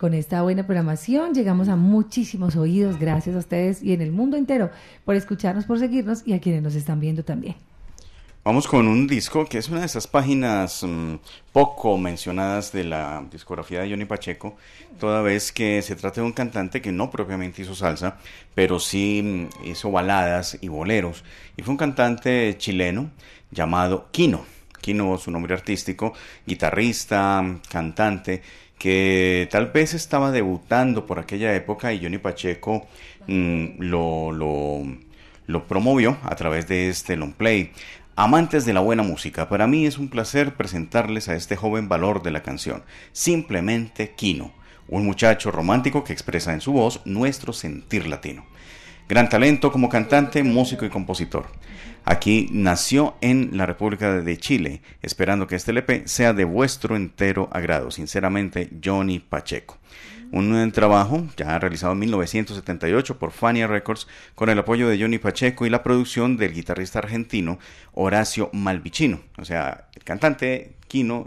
Con 0.00 0.12
esta 0.12 0.42
buena 0.42 0.66
programación 0.66 1.34
llegamos 1.34 1.68
a 1.68 1.76
muchísimos 1.76 2.56
oídos. 2.56 2.98
Gracias 2.98 3.36
a 3.36 3.38
ustedes 3.38 3.80
y 3.80 3.92
en 3.92 4.02
el 4.02 4.10
mundo 4.10 4.36
entero 4.36 4.70
por 5.04 5.14
escucharnos, 5.14 5.66
por 5.66 5.78
seguirnos 5.78 6.26
y 6.26 6.32
a 6.32 6.40
quienes 6.40 6.62
nos 6.62 6.74
están 6.74 6.98
viendo 6.98 7.22
también. 7.22 7.54
Vamos 8.42 8.66
con 8.66 8.88
un 8.88 9.06
disco 9.06 9.44
que 9.44 9.58
es 9.58 9.68
una 9.68 9.80
de 9.80 9.86
esas 9.86 10.06
páginas 10.06 10.82
mm, 10.82 11.16
poco 11.52 11.98
mencionadas 11.98 12.72
de 12.72 12.84
la 12.84 13.22
discografía 13.30 13.82
de 13.82 13.90
Johnny 13.90 14.06
Pacheco, 14.06 14.56
toda 14.98 15.20
vez 15.20 15.52
que 15.52 15.82
se 15.82 15.94
trata 15.94 16.22
de 16.22 16.26
un 16.26 16.32
cantante 16.32 16.80
que 16.80 16.90
no 16.90 17.10
propiamente 17.10 17.60
hizo 17.60 17.74
salsa, 17.74 18.16
pero 18.54 18.80
sí 18.80 19.20
mm, 19.22 19.68
hizo 19.68 19.90
baladas 19.90 20.58
y 20.60 20.68
boleros. 20.68 21.22
Y 21.58 21.62
fue 21.62 21.72
un 21.72 21.78
cantante 21.78 22.56
chileno 22.56 23.10
llamado 23.50 24.08
Kino. 24.10 24.44
Kino, 24.80 25.18
su 25.18 25.30
nombre 25.30 25.54
artístico, 25.54 26.14
guitarrista, 26.46 27.44
cantante, 27.68 28.42
que 28.78 29.46
tal 29.50 29.66
vez 29.66 29.92
estaba 29.92 30.30
debutando 30.30 31.04
por 31.06 31.18
aquella 31.18 31.54
época 31.54 31.92
y 31.92 32.02
Johnny 32.02 32.16
Pacheco 32.16 32.88
mm, 33.26 33.78
lo 33.78 35.66
promovió 35.68 36.16
a 36.22 36.34
través 36.34 36.66
de 36.66 36.88
este 36.88 37.16
long 37.16 37.34
play. 37.34 37.72
Amantes 38.16 38.66
de 38.66 38.74
la 38.74 38.80
buena 38.80 39.02
música, 39.02 39.48
para 39.48 39.66
mí 39.66 39.86
es 39.86 39.96
un 39.96 40.08
placer 40.08 40.54
presentarles 40.54 41.28
a 41.28 41.36
este 41.36 41.56
joven 41.56 41.88
valor 41.88 42.22
de 42.22 42.30
la 42.30 42.42
canción, 42.42 42.82
simplemente 43.12 44.10
Kino, 44.10 44.52
un 44.88 45.06
muchacho 45.06 45.50
romántico 45.50 46.04
que 46.04 46.12
expresa 46.12 46.52
en 46.52 46.60
su 46.60 46.72
voz 46.72 47.00
nuestro 47.06 47.52
sentir 47.52 48.06
latino. 48.06 48.44
Gran 49.10 49.28
talento 49.28 49.72
como 49.72 49.88
cantante, 49.88 50.44
músico 50.44 50.84
y 50.84 50.88
compositor. 50.88 51.46
Aquí 52.04 52.48
nació 52.52 53.16
en 53.20 53.56
la 53.56 53.66
República 53.66 54.20
de 54.20 54.36
Chile, 54.36 54.82
esperando 55.02 55.48
que 55.48 55.56
este 55.56 55.72
LP 55.72 56.06
sea 56.06 56.32
de 56.32 56.44
vuestro 56.44 56.94
entero 56.94 57.48
agrado. 57.50 57.90
Sinceramente, 57.90 58.70
Johnny 58.84 59.18
Pacheco. 59.18 59.78
Un 60.30 60.70
trabajo 60.70 61.26
ya 61.36 61.58
realizado 61.58 61.94
en 61.94 61.98
1978 61.98 63.18
por 63.18 63.32
Fania 63.32 63.66
Records 63.66 64.06
con 64.36 64.48
el 64.48 64.60
apoyo 64.60 64.88
de 64.88 65.00
Johnny 65.00 65.18
Pacheco 65.18 65.66
y 65.66 65.70
la 65.70 65.82
producción 65.82 66.36
del 66.36 66.54
guitarrista 66.54 67.00
argentino 67.00 67.58
Horacio 67.94 68.48
Malvicino, 68.52 69.22
o 69.38 69.44
sea, 69.44 69.88
el 69.92 70.04
cantante 70.04 70.76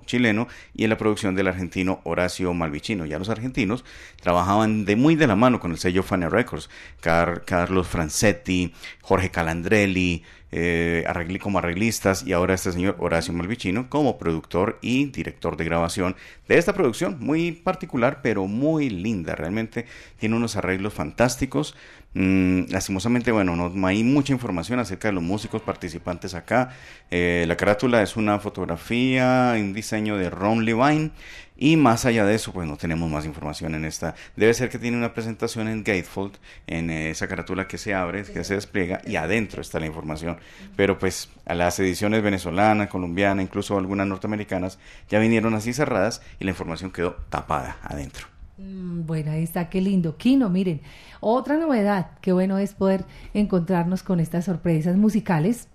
chileno 0.05 0.47
y 0.75 0.83
en 0.83 0.89
la 0.89 0.97
producción 0.97 1.35
del 1.35 1.47
argentino 1.47 2.01
Horacio 2.03 2.53
Malvicino. 2.53 3.05
Ya 3.05 3.17
los 3.17 3.29
argentinos 3.29 3.83
trabajaban 4.21 4.85
de 4.85 4.95
muy 4.95 5.15
de 5.15 5.27
la 5.27 5.35
mano 5.35 5.59
con 5.59 5.71
el 5.71 5.77
sello 5.77 6.03
Fania 6.03 6.29
Records, 6.29 6.69
Car- 6.99 7.43
Carlos 7.45 7.87
Francetti, 7.87 8.73
Jorge 9.01 9.31
Calandrelli, 9.31 10.23
eh, 10.55 11.03
como 11.41 11.57
arreglistas 11.57 12.23
y 12.27 12.33
ahora 12.33 12.53
este 12.53 12.71
señor 12.71 12.95
Horacio 12.99 13.33
Malvicino 13.33 13.89
como 13.89 14.19
productor 14.19 14.77
y 14.83 15.05
director 15.05 15.57
de 15.57 15.65
grabación 15.65 16.15
de 16.47 16.59
esta 16.59 16.73
producción 16.73 17.17
muy 17.19 17.51
particular 17.53 18.19
pero 18.21 18.45
muy 18.45 18.91
linda. 18.91 19.35
Realmente 19.35 19.85
tiene 20.19 20.35
unos 20.35 20.55
arreglos 20.55 20.93
fantásticos. 20.93 21.75
Mm, 22.15 22.65
lastimosamente, 22.69 23.31
bueno, 23.31 23.55
no 23.55 23.87
hay 23.87 24.03
mucha 24.03 24.33
información 24.33 24.79
acerca 24.79 25.07
de 25.07 25.13
los 25.13 25.23
músicos 25.23 25.61
participantes 25.61 26.33
acá. 26.33 26.71
Eh, 27.09 27.45
la 27.47 27.57
carátula 27.57 28.01
es 28.03 28.15
una 28.15 28.39
fotografía, 28.39 29.53
un 29.55 29.73
diseño 29.73 30.17
de 30.17 30.29
Ron 30.29 30.65
Levine. 30.65 31.11
Y 31.55 31.77
más 31.77 32.05
allá 32.05 32.25
de 32.25 32.35
eso, 32.35 32.51
pues 32.51 32.67
no 32.67 32.77
tenemos 32.77 33.09
más 33.09 33.25
información 33.25 33.75
en 33.75 33.85
esta. 33.85 34.15
Debe 34.35 34.53
ser 34.53 34.69
que 34.69 34.79
tiene 34.79 34.97
una 34.97 35.13
presentación 35.13 35.67
en 35.67 35.83
Gatefold, 35.83 36.33
en 36.67 36.89
eh, 36.89 37.11
esa 37.11 37.27
carátula 37.27 37.67
que 37.67 37.77
se 37.77 37.93
abre, 37.93 38.23
que 38.23 38.43
se 38.43 38.55
despliega 38.55 39.01
y 39.05 39.15
adentro 39.15 39.61
está 39.61 39.79
la 39.79 39.85
información. 39.85 40.37
Pero 40.75 40.97
pues 40.97 41.29
a 41.45 41.53
las 41.53 41.79
ediciones 41.79 42.23
venezolana, 42.23 42.89
colombiana, 42.89 43.41
incluso 43.41 43.77
algunas 43.77 44.07
norteamericanas, 44.07 44.79
ya 45.09 45.19
vinieron 45.19 45.53
así 45.53 45.73
cerradas 45.73 46.21
y 46.39 46.45
la 46.45 46.51
información 46.51 46.91
quedó 46.91 47.13
tapada 47.29 47.77
adentro. 47.83 48.32
Mm, 48.63 49.05
Bueno, 49.05 49.31
ahí 49.31 49.43
está, 49.43 49.69
qué 49.69 49.81
lindo. 49.81 50.17
Kino, 50.17 50.49
miren, 50.49 50.81
otra 51.19 51.57
novedad, 51.57 52.11
qué 52.21 52.31
bueno 52.31 52.57
es 52.57 52.73
poder 52.73 53.05
encontrarnos 53.33 54.03
con 54.03 54.19
estas 54.19 54.45
sorpresas 54.45 54.95
musicales 54.95 55.67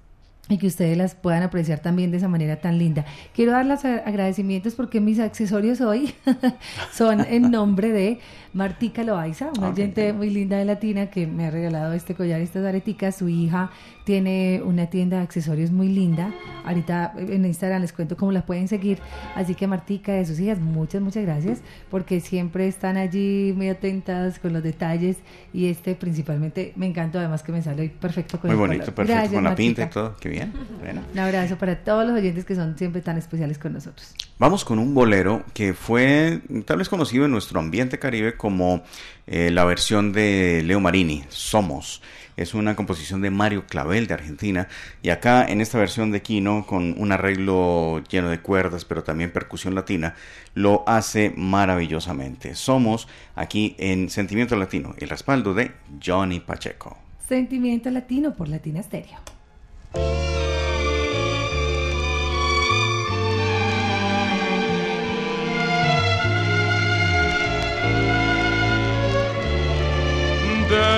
y 0.48 0.56
que 0.56 0.66
ustedes 0.66 0.96
las 0.96 1.14
puedan 1.14 1.42
apreciar 1.42 1.80
también 1.80 2.10
de 2.10 2.16
esa 2.16 2.28
manera 2.28 2.56
tan 2.56 2.78
linda. 2.78 3.04
Quiero 3.34 3.52
dar 3.52 3.66
los 3.66 3.84
agradecimientos 3.84 4.74
porque 4.74 5.00
mis 5.00 5.18
accesorios 5.18 5.82
hoy 5.82 6.14
son 6.92 7.20
en 7.20 7.50
nombre 7.50 7.90
de 7.90 8.20
Martica 8.52 9.02
Loaiza, 9.04 9.50
una 9.56 9.66
Ah, 9.68 9.70
ok. 9.70 9.74
oyente 9.74 10.12
muy 10.12 10.30
linda 10.30 10.56
de 10.56 10.64
Latina 10.64 11.10
que 11.10 11.26
me 11.26 11.46
ha 11.46 11.50
regalado 11.50 11.92
este 11.92 12.14
collar, 12.14 12.40
estas 12.40 12.64
areticas. 12.64 13.16
Su 13.16 13.28
hija 13.28 13.70
tiene 14.04 14.62
una 14.64 14.86
tienda 14.86 15.18
de 15.18 15.22
accesorios 15.24 15.70
muy 15.70 15.88
linda. 15.88 16.32
Ahorita 16.64 17.12
en 17.16 17.44
Instagram 17.44 17.82
les 17.82 17.92
cuento 17.92 18.16
cómo 18.16 18.32
la 18.32 18.44
pueden 18.46 18.66
seguir. 18.68 18.98
Así 19.34 19.54
que 19.54 19.66
Martica 19.66 20.12
de 20.12 20.24
sus 20.24 20.40
hijas, 20.40 20.58
muchas, 20.60 21.02
muchas 21.02 21.24
gracias 21.24 21.60
porque 21.90 22.20
siempre 22.20 22.66
están 22.68 22.96
allí 22.96 23.52
muy 23.54 23.68
atentas 23.68 24.38
con 24.38 24.52
los 24.52 24.62
detalles 24.62 25.18
y 25.52 25.66
este 25.66 25.94
principalmente 25.94 26.72
me 26.76 26.86
encantó 26.86 27.18
además 27.18 27.42
que 27.42 27.52
me 27.52 27.62
sale 27.62 27.88
perfecto 27.90 28.40
con 28.40 28.48
Muy 28.48 28.54
el 28.54 28.58
bonito, 28.58 28.84
color. 28.84 28.94
perfecto, 28.94 29.12
Gracias, 29.14 29.34
con 29.34 29.44
la 29.44 29.54
pinta 29.54 29.82
y 29.82 29.84
Martica. 29.84 30.00
todo. 30.00 30.16
Qué 30.20 30.28
bien. 30.28 30.52
Bueno. 30.80 31.02
Un 31.12 31.18
abrazo 31.18 31.56
para 31.58 31.76
todos 31.84 32.06
los 32.06 32.16
oyentes 32.16 32.44
que 32.44 32.54
son 32.54 32.76
siempre 32.78 33.02
tan 33.02 33.18
especiales 33.18 33.58
con 33.58 33.72
nosotros. 33.74 34.14
Vamos 34.38 34.64
con 34.64 34.78
un 34.78 34.94
bolero 34.94 35.44
que 35.52 35.74
fue 35.74 36.40
tal 36.64 36.78
vez 36.78 36.88
conocido 36.88 37.24
en 37.24 37.30
nuestro 37.32 37.58
ambiente 37.60 37.98
caribe 37.98 38.36
como 38.38 38.82
eh, 39.26 39.50
la 39.50 39.64
versión 39.66 40.12
de 40.12 40.62
Leo 40.64 40.80
Marini, 40.80 41.24
Somos. 41.28 42.00
Es 42.38 42.54
una 42.54 42.76
composición 42.76 43.20
de 43.20 43.30
Mario 43.30 43.66
Clavel 43.66 44.06
de 44.06 44.14
Argentina 44.14 44.68
y 45.02 45.10
acá 45.10 45.44
en 45.44 45.60
esta 45.60 45.76
versión 45.76 46.12
de 46.12 46.22
Kino 46.22 46.64
con 46.66 46.94
un 46.96 47.10
arreglo 47.10 48.00
lleno 48.08 48.30
de 48.30 48.40
cuerdas 48.40 48.84
pero 48.84 49.02
también 49.02 49.32
percusión 49.32 49.74
latina 49.74 50.14
lo 50.54 50.84
hace 50.86 51.34
maravillosamente. 51.36 52.54
Somos 52.54 53.08
aquí 53.34 53.74
en 53.78 54.08
Sentimiento 54.08 54.54
Latino, 54.54 54.94
el 54.98 55.08
respaldo 55.08 55.52
de 55.52 55.72
Johnny 56.02 56.38
Pacheco. 56.38 56.96
Sentimiento 57.28 57.90
Latino 57.90 58.34
por 58.34 58.48
Latina 58.48 58.82
Stereo. 58.82 59.18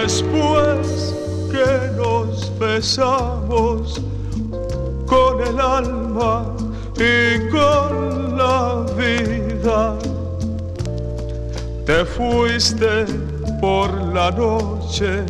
Después 0.03 1.15
que 1.53 1.71
nos 1.95 2.51
besamos 2.59 4.01
con 5.07 5.43
el 5.47 5.61
alma 5.61 6.57
y 6.97 7.49
con 7.51 8.35
la 8.35 8.87
vida, 8.97 9.99
te 11.85 12.05
fuiste 12.07 13.05
por 13.61 13.91
la 14.15 14.31
noche 14.31 15.27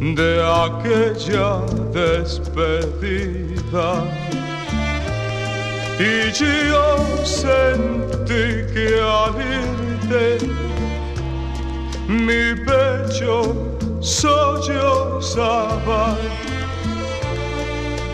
de 0.00 0.42
aquella 0.66 1.60
despedida. 1.92 3.88
Y 6.00 6.32
yo 6.32 6.84
sentí 7.24 8.44
que 8.74 8.88
al 9.00 9.34
irte 9.62 10.68
mi 12.08 12.56
pecho 12.64 13.54
sollozaba 14.00 16.16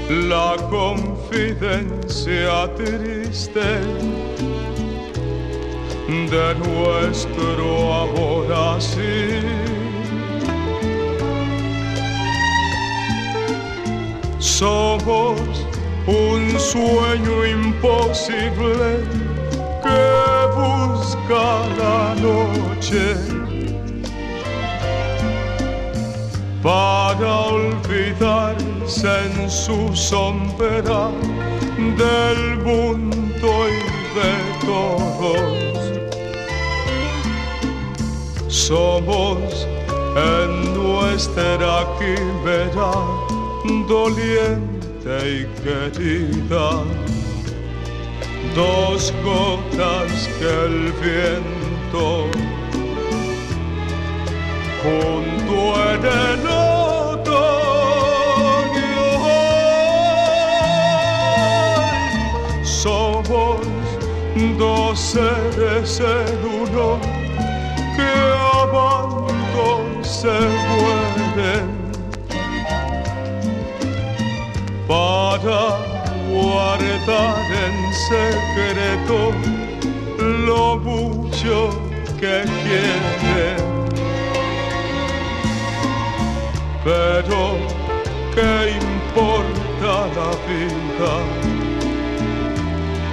la 0.08 0.56
confidencia 0.68 2.68
triste 2.74 3.80
de 6.06 6.54
nuestro 6.56 7.92
amor 8.02 8.52
así. 8.74 9.40
Somos 14.40 15.38
un 16.08 16.58
sueño 16.58 17.46
imposible 17.46 19.04
que 19.84 20.04
busca 20.56 21.44
la 21.78 22.16
noche 22.20 23.53
para 26.64 27.40
olvidarse 27.52 29.06
en 29.06 29.50
su 29.50 29.94
sombra 29.94 31.10
del 31.76 32.56
mundo 32.64 33.50
y 33.68 33.80
de 34.16 34.34
todos. 34.64 35.76
Somos 38.48 39.68
en 40.16 40.72
nuestra 40.72 41.86
quimera 41.98 42.92
doliente 43.86 45.16
y 45.28 45.44
querida, 45.62 46.82
dos 48.54 49.12
gotas 49.22 50.30
que 50.38 50.48
el 50.64 50.92
viento 51.02 52.53
junto 54.84 55.56
en 55.90 56.04
el. 56.04 56.44
Somos 62.84 63.60
dos 64.58 65.00
seres 65.00 66.00
en 66.00 66.38
uno 66.60 66.98
que 67.96 68.12
amando 68.62 70.02
se 70.02 70.36
mueren 70.68 71.66
para 74.86 75.62
guardar 76.28 77.46
en 77.64 77.76
secreto 78.10 79.32
lo 80.46 80.76
mucho 80.76 81.70
que 82.20 82.44
quieren. 82.62 83.73
Pero, 86.84 87.56
¿qué 88.34 88.76
importa 88.76 89.92
la 90.14 90.30
vida 90.46 91.14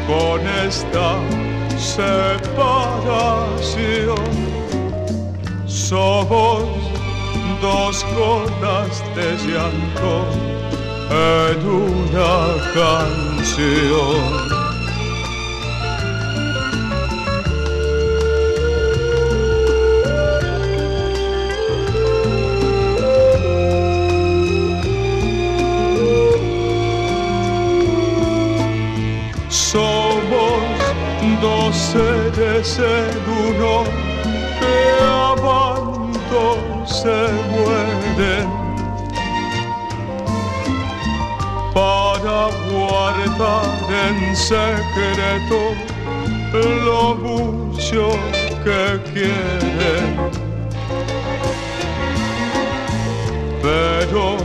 con 0.08 0.40
esta 0.68 1.10
separación? 1.78 2.52
Somos 5.66 6.64
dos 7.62 8.06
gotas 8.14 9.02
de 9.16 9.28
llanto 9.48 10.14
en 11.10 11.60
una 11.66 12.36
canción. 12.74 14.61
Seres 32.34 32.80
en 32.80 33.20
uno 33.48 33.84
que 34.60 35.04
amando 35.04 36.86
se 36.86 37.30
mueren 37.52 38.50
para 41.74 42.50
guardar 42.70 43.66
en 44.08 44.36
secreto 44.36 45.60
lo 46.86 47.16
mucho 47.16 48.10
que 48.64 49.00
quieren. 49.14 50.32
Pero 53.62 54.38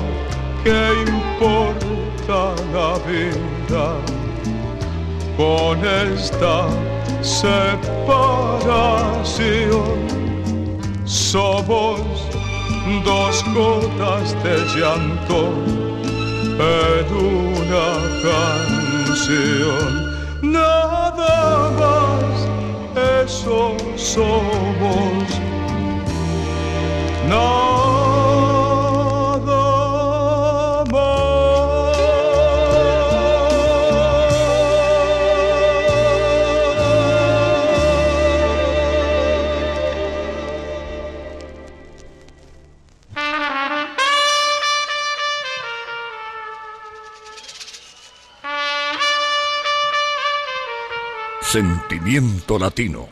¿qué 0.63 0.81
importa 1.07 2.55
la 2.73 2.99
vida 3.07 3.87
con 5.37 5.85
esta 5.85 6.69
separación? 7.27 8.07
Somos 11.05 12.01
dos 13.05 13.45
gotas 13.53 14.35
de 14.45 14.57
llanto 14.75 15.53
en 16.59 17.07
una 17.15 17.89
canción. 19.07 19.89
Nada 20.43 21.71
más, 21.79 22.35
eso 23.25 23.77
somos. 23.97 25.27
Nada 27.29 27.86
Sentimiento 51.47 52.59
latino. 52.59 53.09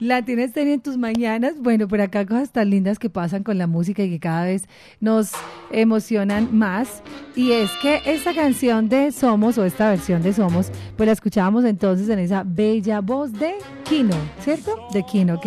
Latina 0.00 0.44
Estéreo 0.44 0.72
en 0.72 0.80
tus 0.80 0.96
mañanas. 0.96 1.60
Bueno, 1.60 1.86
por 1.86 2.00
acá 2.00 2.24
cosas 2.24 2.50
tan 2.50 2.70
lindas 2.70 2.98
que 2.98 3.10
pasan 3.10 3.42
con 3.42 3.58
la 3.58 3.66
música 3.66 4.02
y 4.02 4.08
que 4.08 4.18
cada 4.18 4.46
vez 4.46 4.64
nos 5.00 5.32
emocionan 5.70 6.48
más. 6.56 7.02
Y 7.36 7.52
es 7.52 7.70
que 7.82 8.00
esta 8.06 8.34
canción 8.34 8.88
de 8.88 9.12
Somos, 9.12 9.58
o 9.58 9.66
esta 9.66 9.90
versión 9.90 10.22
de 10.22 10.32
Somos, 10.32 10.72
pues 10.96 11.06
la 11.06 11.12
escuchábamos 11.12 11.66
entonces 11.66 12.08
en 12.08 12.18
esa 12.18 12.42
bella 12.42 13.02
voz 13.02 13.32
de 13.34 13.56
Kino, 13.84 14.16
¿cierto? 14.42 14.74
De 14.94 15.02
Kino, 15.04 15.34
¿ok? 15.34 15.46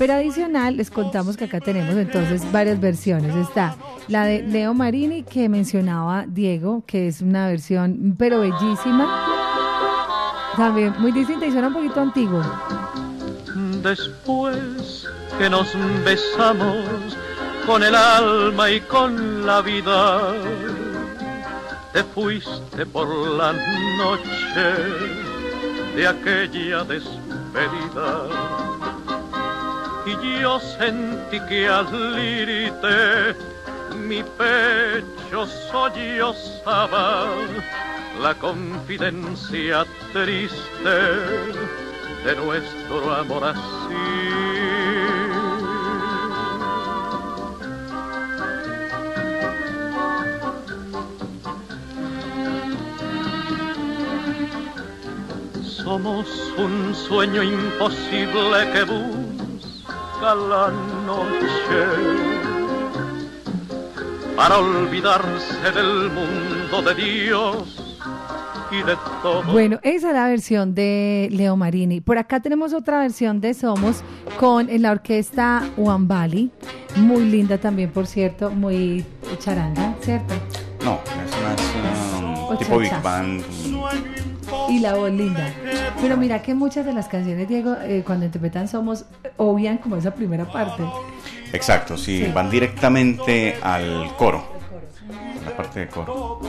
Pero 0.00 0.14
adicional, 0.14 0.78
les 0.78 0.90
contamos 0.90 1.36
que 1.36 1.44
acá 1.44 1.60
tenemos 1.60 1.94
entonces 1.94 2.40
varias 2.50 2.80
versiones. 2.80 3.36
Está 3.36 3.76
la 4.08 4.24
de 4.24 4.40
Leo 4.40 4.72
Marini, 4.72 5.24
que 5.24 5.50
mencionaba 5.50 6.24
Diego, 6.26 6.82
que 6.86 7.06
es 7.06 7.20
una 7.20 7.48
versión, 7.48 8.16
pero 8.18 8.40
bellísima. 8.40 9.28
También 10.56 10.94
muy 11.00 11.12
distinta 11.12 11.44
y 11.44 11.52
suena 11.52 11.68
un 11.68 11.74
poquito 11.74 12.00
antiguo. 12.00 12.42
Después 13.82 15.06
que 15.38 15.50
nos 15.50 15.68
besamos 16.02 16.78
con 17.66 17.82
el 17.82 17.94
alma 17.94 18.70
y 18.70 18.80
con 18.80 19.44
la 19.44 19.60
vida, 19.60 20.32
te 21.92 22.02
fuiste 22.04 22.86
por 22.86 23.06
la 23.36 23.52
noche 23.52 24.64
de 25.94 26.08
aquella 26.08 26.84
despedida. 26.84 28.79
Y 30.06 30.40
yo 30.40 30.58
sentí 30.58 31.38
que 31.46 31.68
al 31.68 32.18
irte 32.18 33.36
mi 33.96 34.22
pecho 34.22 35.46
sollozaba 35.70 37.26
la 38.20 38.34
confidencia 38.34 39.84
triste 40.12 40.96
de 42.24 42.36
nuestro 42.36 43.14
amor 43.14 43.44
así. 43.44 43.60
Somos 55.62 56.26
un 56.56 56.94
sueño 56.94 57.42
imposible 57.42 58.70
que 58.72 58.84
busca 58.84 59.29
la 60.20 60.70
noche 61.06 61.86
para 64.36 64.58
olvidarse 64.58 65.72
del 65.74 66.10
mundo 66.10 66.82
de 66.82 66.94
Dios 66.94 67.96
y 68.70 68.82
de 68.82 68.96
todo. 69.22 69.42
Bueno, 69.44 69.80
esa 69.82 70.08
es 70.08 70.14
la 70.14 70.28
versión 70.28 70.74
de 70.74 71.28
Leo 71.30 71.56
Marini. 71.56 72.02
Por 72.02 72.18
acá 72.18 72.40
tenemos 72.40 72.74
otra 72.74 73.00
versión 73.00 73.40
de 73.40 73.54
Somos 73.54 74.02
con 74.38 74.68
en 74.68 74.82
la 74.82 74.92
orquesta 74.92 75.62
One 75.78 76.06
Valley. 76.06 76.50
Muy 76.96 77.24
linda 77.24 77.56
también, 77.58 77.90
por 77.90 78.06
cierto, 78.06 78.50
muy 78.50 79.04
charanga, 79.38 79.94
¿cierto? 80.00 80.34
No, 80.84 81.00
es 81.24 81.42
más 81.42 82.50
um, 82.50 82.58
tipo. 82.58 82.78
Big 82.78 82.92
Band. 83.02 83.42
Y 84.70 84.78
la 84.78 84.94
voz 84.94 85.10
linda. 85.10 85.52
Pero 86.00 86.16
mira 86.16 86.40
que 86.42 86.54
muchas 86.54 86.86
de 86.86 86.92
las 86.92 87.08
canciones, 87.08 87.48
Diego, 87.48 87.74
eh, 87.82 88.02
cuando 88.06 88.24
interpretan 88.26 88.68
Somos, 88.68 89.04
obvian 89.36 89.78
como 89.78 89.96
esa 89.96 90.14
primera 90.14 90.44
parte. 90.50 90.82
Exacto, 91.52 91.96
sí, 91.98 92.24
Sí. 92.24 92.32
van 92.32 92.48
directamente 92.50 93.56
al 93.62 94.14
coro. 94.16 94.44
La 95.44 95.56
parte 95.56 95.80
de 95.80 95.88
coro. 95.88 96.40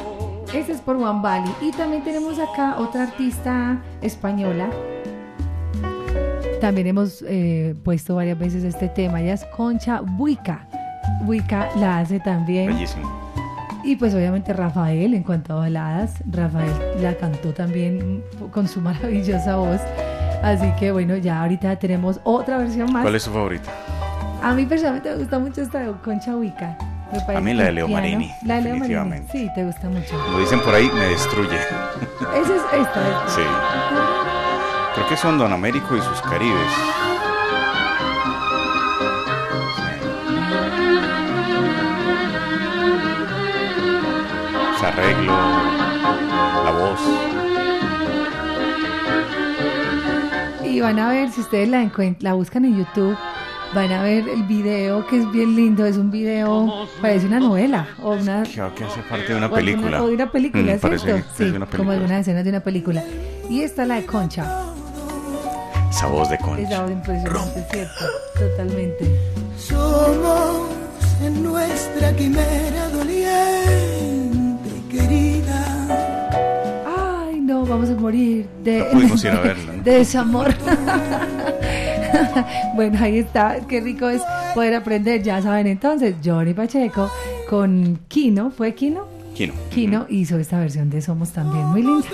Ese 0.54 0.74
es 0.74 0.82
por 0.82 0.98
One 0.98 1.22
Valley. 1.22 1.52
Y 1.62 1.72
también 1.72 2.04
tenemos 2.04 2.38
acá 2.40 2.76
otra 2.78 3.04
artista 3.04 3.82
española. 4.02 4.70
También 6.60 6.88
hemos 6.88 7.24
eh, 7.28 7.74
puesto 7.84 8.16
varias 8.16 8.38
veces 8.38 8.64
este 8.64 8.88
tema. 8.88 9.22
Ella 9.22 9.34
es 9.34 9.46
Concha 9.46 10.02
Buica. 10.02 10.68
Buica 11.24 11.70
la 11.78 12.00
hace 12.00 12.20
también. 12.20 12.68
Bellísimo. 12.68 13.31
Y 13.84 13.96
pues 13.96 14.14
obviamente 14.14 14.54
Rafael, 14.54 15.14
en 15.14 15.24
cuanto 15.24 15.54
a 15.54 15.58
baladas, 15.58 16.16
Rafael 16.30 16.72
la 17.02 17.16
cantó 17.16 17.54
también 17.54 18.24
con 18.52 18.68
su 18.68 18.82
maravillosa 18.82 19.56
voz. 19.56 19.82
Así 20.44 20.72
que 20.80 20.92
bueno, 20.92 21.18
ya 21.18 21.42
ahorita 21.42 21.76
tenemos 21.78 22.20
otra 22.24 22.58
versión 22.58 22.92
más. 22.92 23.04
¿Cuál 23.04 23.16
es 23.16 23.24
su 23.24 23.32
favorita? 23.32 23.72
A 24.44 24.54
mí 24.54 24.66
personalmente 24.66 25.10
me 25.12 25.18
gusta 25.18 25.40
mucho 25.40 25.62
esta 25.62 25.80
de 25.80 25.92
Concha. 26.04 26.32
Me 26.32 27.20
parece 27.26 27.42
mí 27.42 27.54
la 27.54 27.66
de 27.66 27.72
Leo 27.74 27.88
Marini, 27.88 28.32
La 28.44 28.56
de 28.56 28.62
Leo 28.62 28.76
Marini. 28.76 28.94
definitivamente. 28.96 29.32
Sí, 29.32 29.50
te 29.54 29.66
gusta 29.66 29.90
mucho. 29.90 30.18
Como 30.26 30.40
dicen 30.40 30.60
por 30.62 30.74
ahí, 30.74 30.90
me 30.94 31.08
destruye. 31.08 31.58
Esa 31.58 32.40
es 32.40 32.62
esta. 32.74 32.80
esta. 32.82 33.28
Sí. 33.28 33.42
Creo 34.96 35.08
que 35.10 35.18
son 35.18 35.38
Don 35.38 35.52
Américo 35.52 35.96
y 35.96 36.02
sus 36.02 36.22
Caribes. 36.22 37.01
Arreglo, 44.94 45.34
la 46.64 46.72
voz. 46.72 47.00
Y 50.66 50.80
van 50.80 51.00
a 51.00 51.10
ver, 51.10 51.30
si 51.32 51.42
ustedes 51.42 51.70
la, 51.70 51.90
la 52.20 52.34
buscan 52.34 52.66
en 52.66 52.78
YouTube, 52.78 53.18
van 53.74 53.92
a 53.92 54.04
ver 54.04 54.28
el 54.30 54.44
video 54.44 55.06
que 55.08 55.18
es 55.20 55.32
bien 55.32 55.56
lindo. 55.56 55.86
Es 55.86 55.98
un 55.98 56.12
video, 56.12 56.88
parece 57.02 57.28
una 57.28 57.40
novela 57.40 57.88
o 58.02 58.12
una, 58.14 58.44
Creo 58.44 58.74
que 58.76 58.84
hace 58.86 59.02
parte 59.02 59.28
de 59.34 59.36
una 59.36 59.50
película. 59.50 60.02
o 60.02 60.08
de 60.08 60.14
una 60.16 60.32
película, 60.32 60.76
Mm, 60.76 60.80
parece 60.80 61.14
una 61.14 61.22
como 61.24 61.66
película. 61.68 61.94
algunas 61.94 62.22
escenas 62.22 62.44
de 62.44 62.50
una 62.50 62.60
película. 62.62 63.04
Y 63.50 63.62
esta 63.62 63.86
la 63.86 63.96
de 63.96 64.06
Concha. 64.06 64.66
Esa 65.90 66.08
voz 66.08 66.30
de 66.30 66.38
concha. 66.38 66.86
la 66.86 66.92
impresionante, 66.92 67.66
¿cierto? 67.70 68.06
Totalmente. 68.40 69.20
Somos 69.58 70.70
en 71.22 71.44
nuestra 71.44 72.16
quimera 72.16 72.88
doliente, 72.94 73.21
vamos 77.72 77.90
a 77.90 77.96
morir 77.96 78.46
de, 78.64 78.80
No 78.80 78.86
pudimos 78.92 79.24
ir 79.24 79.32
a 79.32 79.42
verla, 79.42 79.74
¿no? 79.78 79.84
de 79.84 79.92
desamor. 79.92 80.54
bueno, 82.76 83.00
ahí 83.02 83.20
está. 83.20 83.60
Qué 83.68 83.82
rico 83.82 84.10
es 84.10 84.22
poder 84.54 84.76
aprender. 84.76 85.24
Ya 85.24 85.42
saben 85.42 85.68
entonces, 85.68 86.16
Johnny 86.24 86.54
Pacheco 86.54 87.10
con 87.50 88.00
Kino. 88.08 88.52
¿Fue 88.52 88.76
Kino? 88.76 89.08
Kino. 89.34 89.54
Kino 89.74 90.06
hizo 90.10 90.38
esta 90.38 90.60
versión 90.60 90.90
de 90.90 91.02
Somos 91.02 91.32
también. 91.32 91.66
Muy 91.68 91.82
linda. 91.82 92.08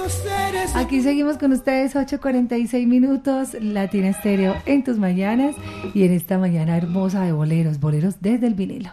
Aquí 0.75 1.01
seguimos 1.01 1.37
con 1.37 1.51
ustedes, 1.51 1.95
8.46 1.95 2.85
minutos, 2.85 3.57
Latina 3.59 4.09
Estéreo 4.09 4.55
en 4.65 4.83
tus 4.83 4.99
mañanas 4.99 5.55
y 5.95 6.03
en 6.03 6.13
esta 6.13 6.37
mañana 6.37 6.77
hermosa 6.77 7.23
de 7.23 7.31
boleros, 7.31 7.79
boleros 7.79 8.17
desde 8.21 8.47
el 8.47 8.53
vinilo. 8.53 8.91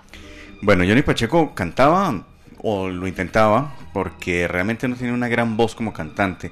Bueno, 0.62 0.84
Johnny 0.86 1.02
Pacheco 1.02 1.54
cantaba 1.54 2.24
o 2.62 2.88
lo 2.88 3.06
intentaba, 3.06 3.74
porque 3.94 4.48
realmente 4.48 4.88
no 4.88 4.96
tenía 4.96 5.14
una 5.14 5.28
gran 5.28 5.56
voz 5.56 5.76
como 5.76 5.92
cantante, 5.92 6.50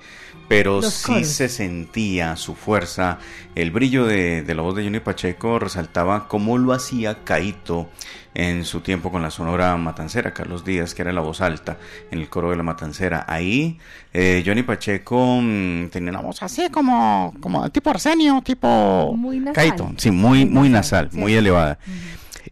pero 0.48 0.80
Los 0.80 0.94
sí 0.94 1.06
coros. 1.12 1.26
se 1.26 1.48
sentía 1.48 2.36
su 2.36 2.54
fuerza, 2.54 3.18
el 3.56 3.72
brillo 3.72 4.06
de, 4.06 4.42
de 4.42 4.54
la 4.54 4.62
voz 4.62 4.76
de 4.76 4.84
Johnny 4.84 5.00
Pacheco 5.00 5.58
resaltaba 5.58 6.28
cómo 6.28 6.56
lo 6.56 6.72
hacía 6.72 7.24
Caito 7.24 7.90
en 8.34 8.64
su 8.64 8.80
tiempo 8.80 9.10
con 9.10 9.22
la 9.22 9.30
Sonora 9.30 9.76
Matancera, 9.76 10.32
Carlos 10.32 10.64
Díaz, 10.64 10.94
que 10.94 11.02
era 11.02 11.12
la 11.12 11.20
voz 11.20 11.40
alta 11.40 11.78
en 12.12 12.20
el 12.20 12.28
coro 12.28 12.50
de 12.50 12.56
la 12.56 12.62
Matancera. 12.62 13.24
Ahí 13.28 13.78
eh, 14.12 14.42
Johnny 14.46 14.62
Pacheco 14.62 15.40
mm, 15.42 15.88
tenía 15.88 16.10
una 16.10 16.20
voz 16.20 16.42
así 16.44 16.70
como, 16.70 17.34
como 17.40 17.68
tipo 17.70 17.90
Arsenio, 17.90 18.40
tipo 18.42 19.14
Muy 19.16 19.40
nasal. 19.40 19.54
Caito, 19.54 19.92
sí, 19.96 20.12
muy, 20.12 20.46
muy 20.46 20.68
nasal, 20.68 21.08
sí. 21.10 21.18
muy 21.18 21.34
elevada. 21.34 21.78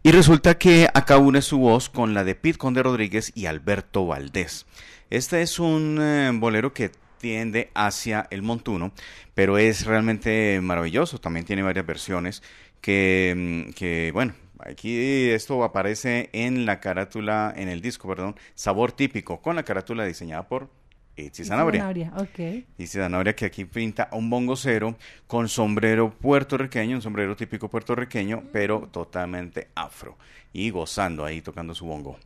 Y 0.03 0.13
resulta 0.13 0.57
que 0.57 0.89
acá 0.95 1.19
une 1.19 1.43
su 1.43 1.59
voz 1.59 1.91
con 1.91 2.15
la 2.15 2.25
de 2.25 2.35
Pete 2.35 2.57
Conde 2.57 2.83
Rodríguez 2.83 3.33
y 3.35 3.45
Alberto 3.45 4.07
Valdés. 4.07 4.65
Este 5.11 5.43
es 5.43 5.59
un 5.59 5.99
eh, 6.01 6.31
bolero 6.33 6.73
que 6.73 6.91
tiende 7.19 7.71
hacia 7.75 8.27
el 8.31 8.41
montuno, 8.41 8.93
pero 9.35 9.59
es 9.59 9.85
realmente 9.85 10.59
maravilloso. 10.63 11.19
También 11.19 11.45
tiene 11.45 11.63
varias 11.63 11.85
versiones 11.85 12.43
que, 12.81 13.35
mm, 13.69 13.73
que, 13.75 14.11
bueno, 14.15 14.33
aquí 14.61 15.29
esto 15.29 15.63
aparece 15.65 16.31
en 16.33 16.65
la 16.65 16.81
carátula, 16.81 17.53
en 17.55 17.69
el 17.69 17.83
disco, 17.83 18.09
perdón, 18.09 18.37
Sabor 18.55 18.93
Típico, 18.93 19.43
con 19.43 19.55
la 19.55 19.65
carátula 19.65 20.07
diseñada 20.07 20.49
por 20.49 20.71
Itzi 21.17 21.45
Sanabria. 21.45 21.81
Sanabria, 21.81 22.13
ok. 22.17 22.65
Dice 22.79 22.99
Zanabria 22.99 23.35
que 23.35 23.45
aquí 23.45 23.65
pinta 23.65 24.09
un 24.13 24.31
bongocero 24.31 24.97
con 25.27 25.49
sombrero 25.49 26.11
puertorriqueño, 26.11 26.97
un 26.97 27.03
sombrero 27.03 27.37
típico 27.37 27.69
puertorriqueño, 27.69 28.45
pero 28.53 28.89
totalmente 28.91 29.69
afro. 29.75 30.17
Y 30.53 30.71
gozando 30.71 31.25
ahí 31.25 31.43
tocando 31.43 31.75
su 31.75 31.87
bongo. 31.87 32.19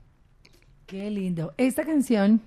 Qué 0.87 1.11
lindo. 1.11 1.55
Esta 1.57 1.85
canción, 1.85 2.43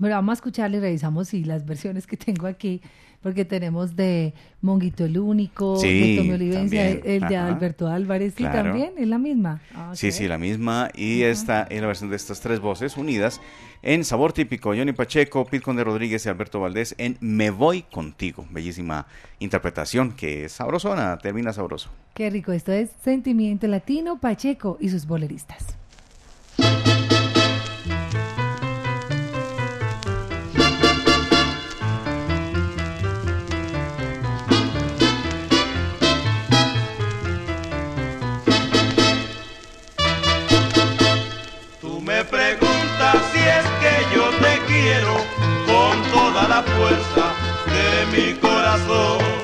bueno, 0.00 0.16
vamos 0.16 0.30
a 0.32 0.34
escucharla 0.34 0.78
y 0.78 0.80
revisamos 0.80 1.28
si 1.28 1.44
las 1.44 1.64
versiones 1.64 2.06
que 2.08 2.16
tengo 2.16 2.46
aquí, 2.48 2.80
porque 3.22 3.44
tenemos 3.44 3.94
de 3.96 4.32
Monguito 4.62 5.04
el 5.04 5.18
Único, 5.18 5.76
Sí, 5.76 6.12
de 6.12 6.16
Tommy 6.16 6.32
Olivencia, 6.32 6.82
también. 6.94 7.02
el 7.04 7.20
de 7.28 7.36
Ajá. 7.36 7.46
Alberto 7.48 7.86
Álvarez, 7.86 8.32
sí, 8.34 8.42
Claro. 8.44 8.70
también, 8.70 8.92
es 8.96 9.06
la 9.06 9.18
misma. 9.18 9.60
Ah, 9.74 9.90
Sí, 9.94 10.08
ok. 10.08 10.12
sí, 10.14 10.26
la 10.28 10.38
misma. 10.38 10.88
Y 10.94 11.20
esta 11.22 11.64
es 11.64 11.80
la 11.82 11.86
versión 11.86 12.08
de 12.08 12.16
estas 12.16 12.40
tres 12.40 12.60
voces 12.60 12.96
unidas 12.96 13.40
en 13.82 14.04
Sabor 14.04 14.32
Típico. 14.32 14.70
Johnny 14.74 14.92
Pacheco, 14.92 15.44
Pete 15.44 15.62
Conde 15.62 15.84
Rodríguez 15.84 16.24
y 16.24 16.30
Alberto 16.30 16.60
Valdés 16.60 16.94
en 16.96 17.18
Me 17.20 17.50
Voy 17.50 17.82
Contigo. 17.82 18.46
Bellísima 18.50 19.06
interpretación 19.38 20.12
que 20.12 20.46
es 20.46 20.52
sabrosona, 20.52 21.18
termina 21.18 21.52
sabroso. 21.52 21.90
Qué 22.14 22.30
rico, 22.30 22.52
esto 22.52 22.72
es 22.72 22.88
Sentimiento 23.04 23.66
Latino, 23.66 24.18
Pacheco 24.18 24.78
y 24.80 24.88
sus 24.88 25.06
boleristas. 25.06 25.76
Con 45.04 46.02
toda 46.12 46.48
la 46.48 46.62
fuerza 46.62 47.34
de 47.66 48.06
mi 48.12 48.34
corazón. 48.38 49.39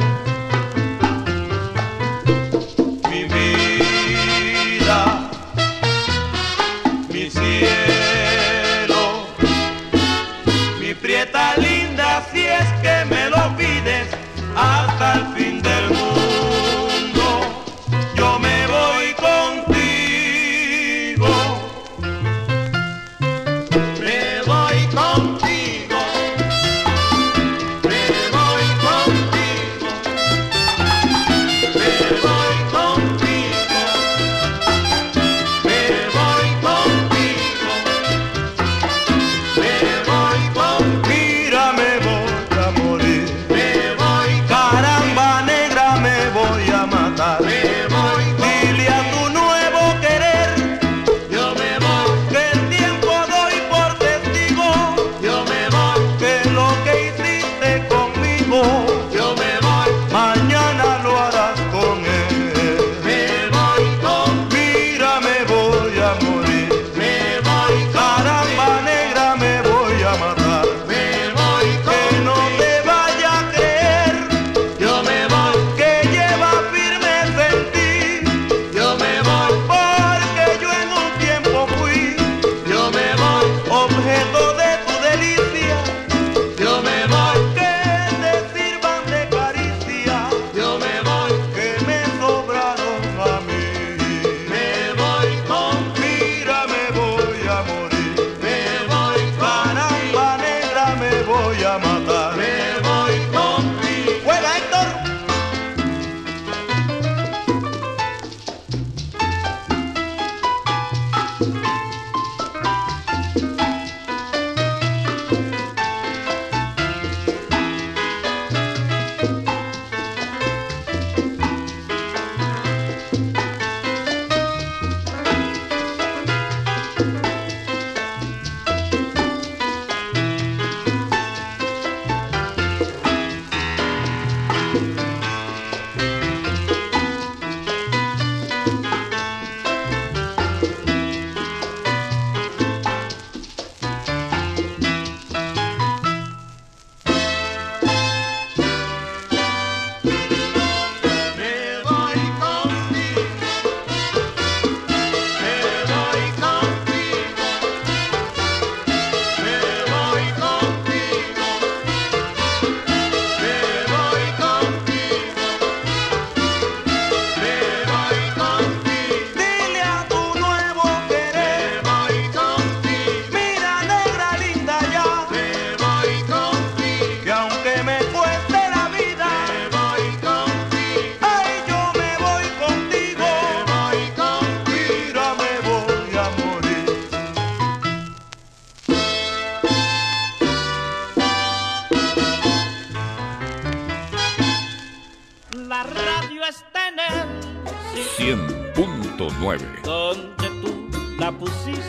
100.9 199.59 199.83
donde 199.83 200.49
tú 200.61 200.89
la 201.19 201.33
pusiste 201.33 201.81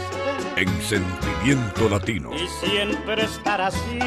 en 0.55 0.67
Sentimiento 0.81 1.89
Latino. 1.89 2.31
y 2.33 2.47
siempre 2.65 3.23
estar 3.23 3.61
así. 3.61 3.99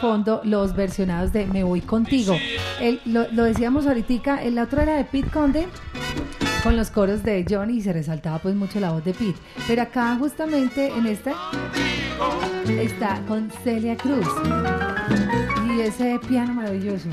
Fondo 0.00 0.40
los 0.44 0.74
versionados 0.74 1.32
de 1.32 1.46
Me 1.46 1.62
Voy 1.64 1.80
Contigo. 1.80 2.36
El- 2.80 3.00
lo, 3.04 3.26
lo 3.32 3.44
decíamos 3.44 3.86
ahorita, 3.86 4.42
el 4.42 4.58
otro 4.58 4.80
era 4.80 4.96
de 4.96 5.04
Pete 5.04 5.28
Conde 5.30 5.66
con 6.62 6.76
los 6.76 6.90
coros 6.90 7.22
de 7.22 7.44
Johnny 7.48 7.78
y 7.78 7.82
se 7.82 7.92
resaltaba 7.92 8.38
pues 8.38 8.54
mucho 8.54 8.80
la 8.80 8.90
voz 8.92 9.04
de 9.04 9.12
Pete. 9.14 9.38
Pero 9.66 9.82
acá 9.82 10.16
justamente 10.18 10.88
en 10.88 11.06
este 11.06 11.32
está 12.80 13.20
con 13.26 13.50
Celia 13.64 13.96
Cruz 13.96 14.26
y 15.66 15.80
ese 15.80 16.18
piano 16.28 16.54
maravilloso. 16.54 17.08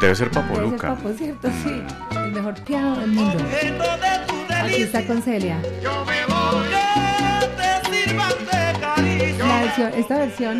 Debe 0.00 0.14
ser 0.14 0.30
Papo 0.30 0.54
Debe 0.54 0.70
ser. 0.70 0.78
Papo, 0.80 1.10
¿cierto? 1.16 1.48
Sí, 1.62 1.82
el 2.16 2.32
mejor 2.32 2.54
piano 2.64 2.96
del 3.00 3.10
mundo. 3.10 3.38
Aquí 4.64 4.82
está 4.82 5.06
con 5.06 5.20
Celia. 5.22 5.58
La 5.82 6.79
versión, 9.70 9.92
esta 9.94 10.18
versión. 10.18 10.58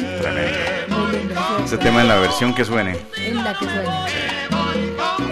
Ese 1.64 1.78
tema 1.78 2.02
en 2.02 2.08
la 2.08 2.16
versión 2.16 2.54
que 2.54 2.64
suene. 2.64 2.96
en 3.16 3.42
la 3.42 3.54
que 3.54 3.64
suena. 3.64 4.06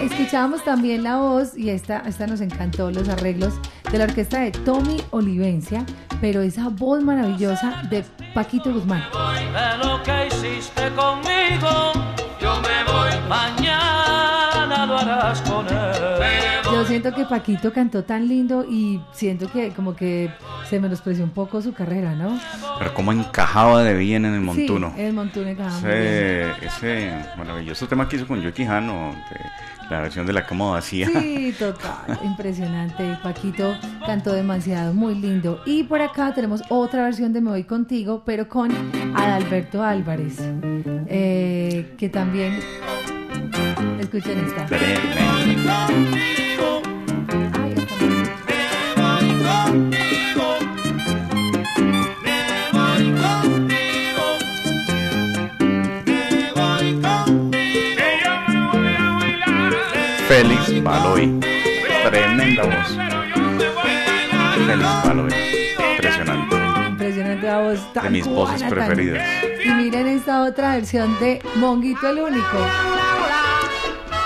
Escuchábamos 0.03 0.63
también 0.63 1.03
la 1.03 1.17
voz 1.17 1.57
y 1.57 1.69
esta, 1.69 2.03
esta 2.05 2.27
nos 2.27 2.41
encantó, 2.41 2.91
los 2.91 3.07
arreglos 3.07 3.53
de 3.91 3.97
la 3.97 4.03
orquesta 4.05 4.41
de 4.41 4.51
Tommy 4.51 5.01
Olivencia, 5.11 5.85
pero 6.19 6.41
esa 6.41 6.69
voz 6.69 7.01
maravillosa 7.01 7.83
de 7.89 8.03
Paquito 8.33 8.71
Guzmán. 8.71 9.03
De 9.53 9.85
lo 9.85 10.03
que 10.03 10.27
hiciste 10.27 10.89
conmigo, 10.91 11.93
yo 12.41 12.61
me 12.61 12.83
voy. 12.91 13.29
Mañana 13.29 14.85
lo 14.85 14.97
harás 14.97 15.41
con 15.41 15.67
él. 15.67 16.08
Yo 16.79 16.85
siento 16.85 17.13
que 17.13 17.25
Paquito 17.25 17.73
cantó 17.73 18.05
tan 18.05 18.29
lindo 18.29 18.63
y 18.63 19.01
siento 19.11 19.51
que 19.51 19.71
como 19.71 19.97
que 19.97 20.31
se 20.69 20.79
menospreció 20.79 21.25
un 21.25 21.31
poco 21.31 21.61
su 21.61 21.73
carrera, 21.73 22.15
¿no? 22.15 22.39
Pero 22.77 22.93
cómo 22.93 23.11
encajaba 23.11 23.83
de 23.83 23.95
bien 23.95 24.23
en 24.23 24.33
el 24.33 24.39
montuno. 24.39 24.93
Sí, 24.95 25.01
el 25.01 25.13
montuno 25.13 25.49
encajaba. 25.49 25.77
Ese, 25.93 26.51
ese 26.61 27.11
maravilloso 27.37 27.85
tema 27.87 28.07
que 28.07 28.15
hizo 28.15 28.25
con 28.25 28.39
Hano, 28.39 29.13
de 29.29 29.93
la 29.93 30.01
versión 30.01 30.25
de 30.25 30.31
la 30.31 30.45
cama 30.45 30.71
vacía. 30.71 31.07
Sí, 31.07 31.53
total, 31.59 32.17
impresionante. 32.23 33.17
Paquito 33.21 33.75
cantó 34.05 34.31
demasiado, 34.31 34.93
muy 34.93 35.15
lindo. 35.15 35.61
Y 35.65 35.83
por 35.83 36.01
acá 36.01 36.33
tenemos 36.33 36.61
otra 36.69 37.03
versión 37.03 37.33
de 37.33 37.41
Me 37.41 37.49
Voy 37.49 37.65
Contigo, 37.65 38.23
pero 38.25 38.47
con 38.47 38.71
Adalberto 39.17 39.83
Álvarez, 39.83 40.37
eh, 41.07 41.93
que 41.97 42.07
también... 42.07 42.57
Escuchen 43.99 44.39
esta. 44.39 44.65
Ay, 44.71 45.55
esta 47.77 48.07
me- 48.07 48.39
Félix 60.27 60.83
Baloy. 60.83 61.39
Tremenda 62.09 62.63
voz. 62.63 62.97
Félix 64.67 65.05
Baloy. 65.05 65.33
Impresionante. 65.91 66.55
Impresionante 66.89 67.47
la 67.47 67.59
voz 67.59 67.93
tan 67.93 68.03
De 68.05 68.09
mis 68.11 68.27
voces 68.27 68.63
preferidas. 68.63 69.23
Y 69.65 69.69
miren 69.69 70.07
esta 70.07 70.43
otra 70.43 70.75
versión 70.75 71.17
de 71.19 71.41
Monguito 71.55 72.09
el 72.09 72.19
Único. 72.19 72.57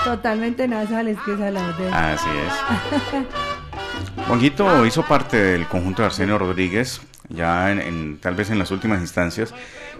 Totalmente 0.03 0.67
nasales 0.67 1.17
que 1.25 1.33
esa 1.33 1.49
la 1.51 1.61
voz 1.67 1.77
de. 1.77 1.89
Así 1.91 2.29
es. 2.45 4.27
Monguito 4.27 4.85
hizo 4.85 5.03
parte 5.03 5.37
del 5.37 5.65
conjunto 5.67 6.01
de 6.01 6.07
Arsenio 6.07 6.37
Rodríguez, 6.37 7.01
ya 7.29 7.71
en, 7.71 7.79
en- 7.79 8.17
tal 8.19 8.35
vez 8.35 8.49
en 8.49 8.59
las 8.59 8.71
últimas 8.71 9.01
instancias, 9.01 9.53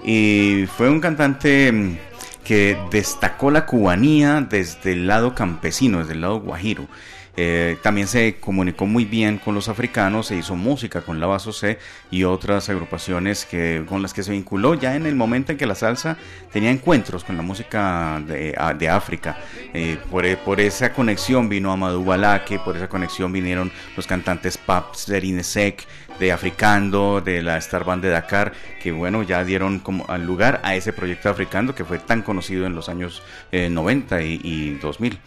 y 0.03 0.65
fue 0.77 0.89
un 0.89 0.99
cantante 0.99 1.71
mm, 1.71 1.97
que 2.43 2.77
destacó 2.91 3.51
la 3.51 3.65
cubanía 3.65 4.41
desde 4.41 4.93
el 4.93 5.07
lado 5.07 5.33
campesino, 5.35 5.99
desde 5.99 6.13
el 6.13 6.21
lado 6.21 6.39
guajiro. 6.41 6.87
Eh, 7.35 7.77
también 7.81 8.07
se 8.07 8.35
comunicó 8.35 8.85
muy 8.85 9.05
bien 9.05 9.39
con 9.39 9.55
los 9.55 9.67
africanos, 9.67 10.27
se 10.27 10.35
hizo 10.35 10.55
música 10.55 11.01
con 11.01 11.19
la 11.19 11.25
Baso 11.25 11.51
C 11.51 11.79
y 12.11 12.25
otras 12.25 12.69
agrupaciones 12.69 13.45
que, 13.45 13.83
con 13.89 14.03
las 14.03 14.13
que 14.13 14.21
se 14.21 14.31
vinculó 14.31 14.75
ya 14.75 14.95
en 14.95 15.07
el 15.07 15.15
momento 15.15 15.51
en 15.51 15.57
que 15.57 15.65
la 15.65 15.73
salsa 15.73 16.15
tenía 16.51 16.69
encuentros 16.69 17.23
con 17.23 17.35
la 17.35 17.41
música 17.41 18.21
de, 18.27 18.55
de 18.77 18.89
África. 18.89 19.37
Eh, 19.73 19.97
por, 20.11 20.27
e- 20.27 20.37
por 20.37 20.59
esa 20.59 20.93
conexión 20.93 21.49
vino 21.49 21.71
Amadou 21.71 22.03
Balake, 22.05 22.59
por 22.59 22.77
esa 22.77 22.87
conexión 22.87 23.33
vinieron 23.33 23.71
los 23.97 24.05
cantantes 24.05 24.57
Pap 24.59 24.93
Serinesek, 24.93 25.87
de 26.19 26.31
Africando, 26.31 27.21
de 27.21 27.41
la 27.41 27.57
Star 27.57 27.83
Band 27.83 28.03
de 28.03 28.09
Dakar, 28.09 28.53
que 28.81 28.91
bueno, 28.91 29.23
ya 29.23 29.43
dieron 29.43 29.79
como 29.79 30.05
lugar 30.17 30.59
a 30.63 30.75
ese 30.75 30.93
proyecto 30.93 31.29
africano 31.29 31.73
que 31.75 31.85
fue 31.85 31.99
tan 31.99 32.21
conocido 32.21 32.65
en 32.65 32.75
los 32.75 32.89
años 32.89 33.23
eh, 33.51 33.69
90 33.69 34.21
y, 34.23 34.39
y 34.43 34.69
2000. 34.75 35.19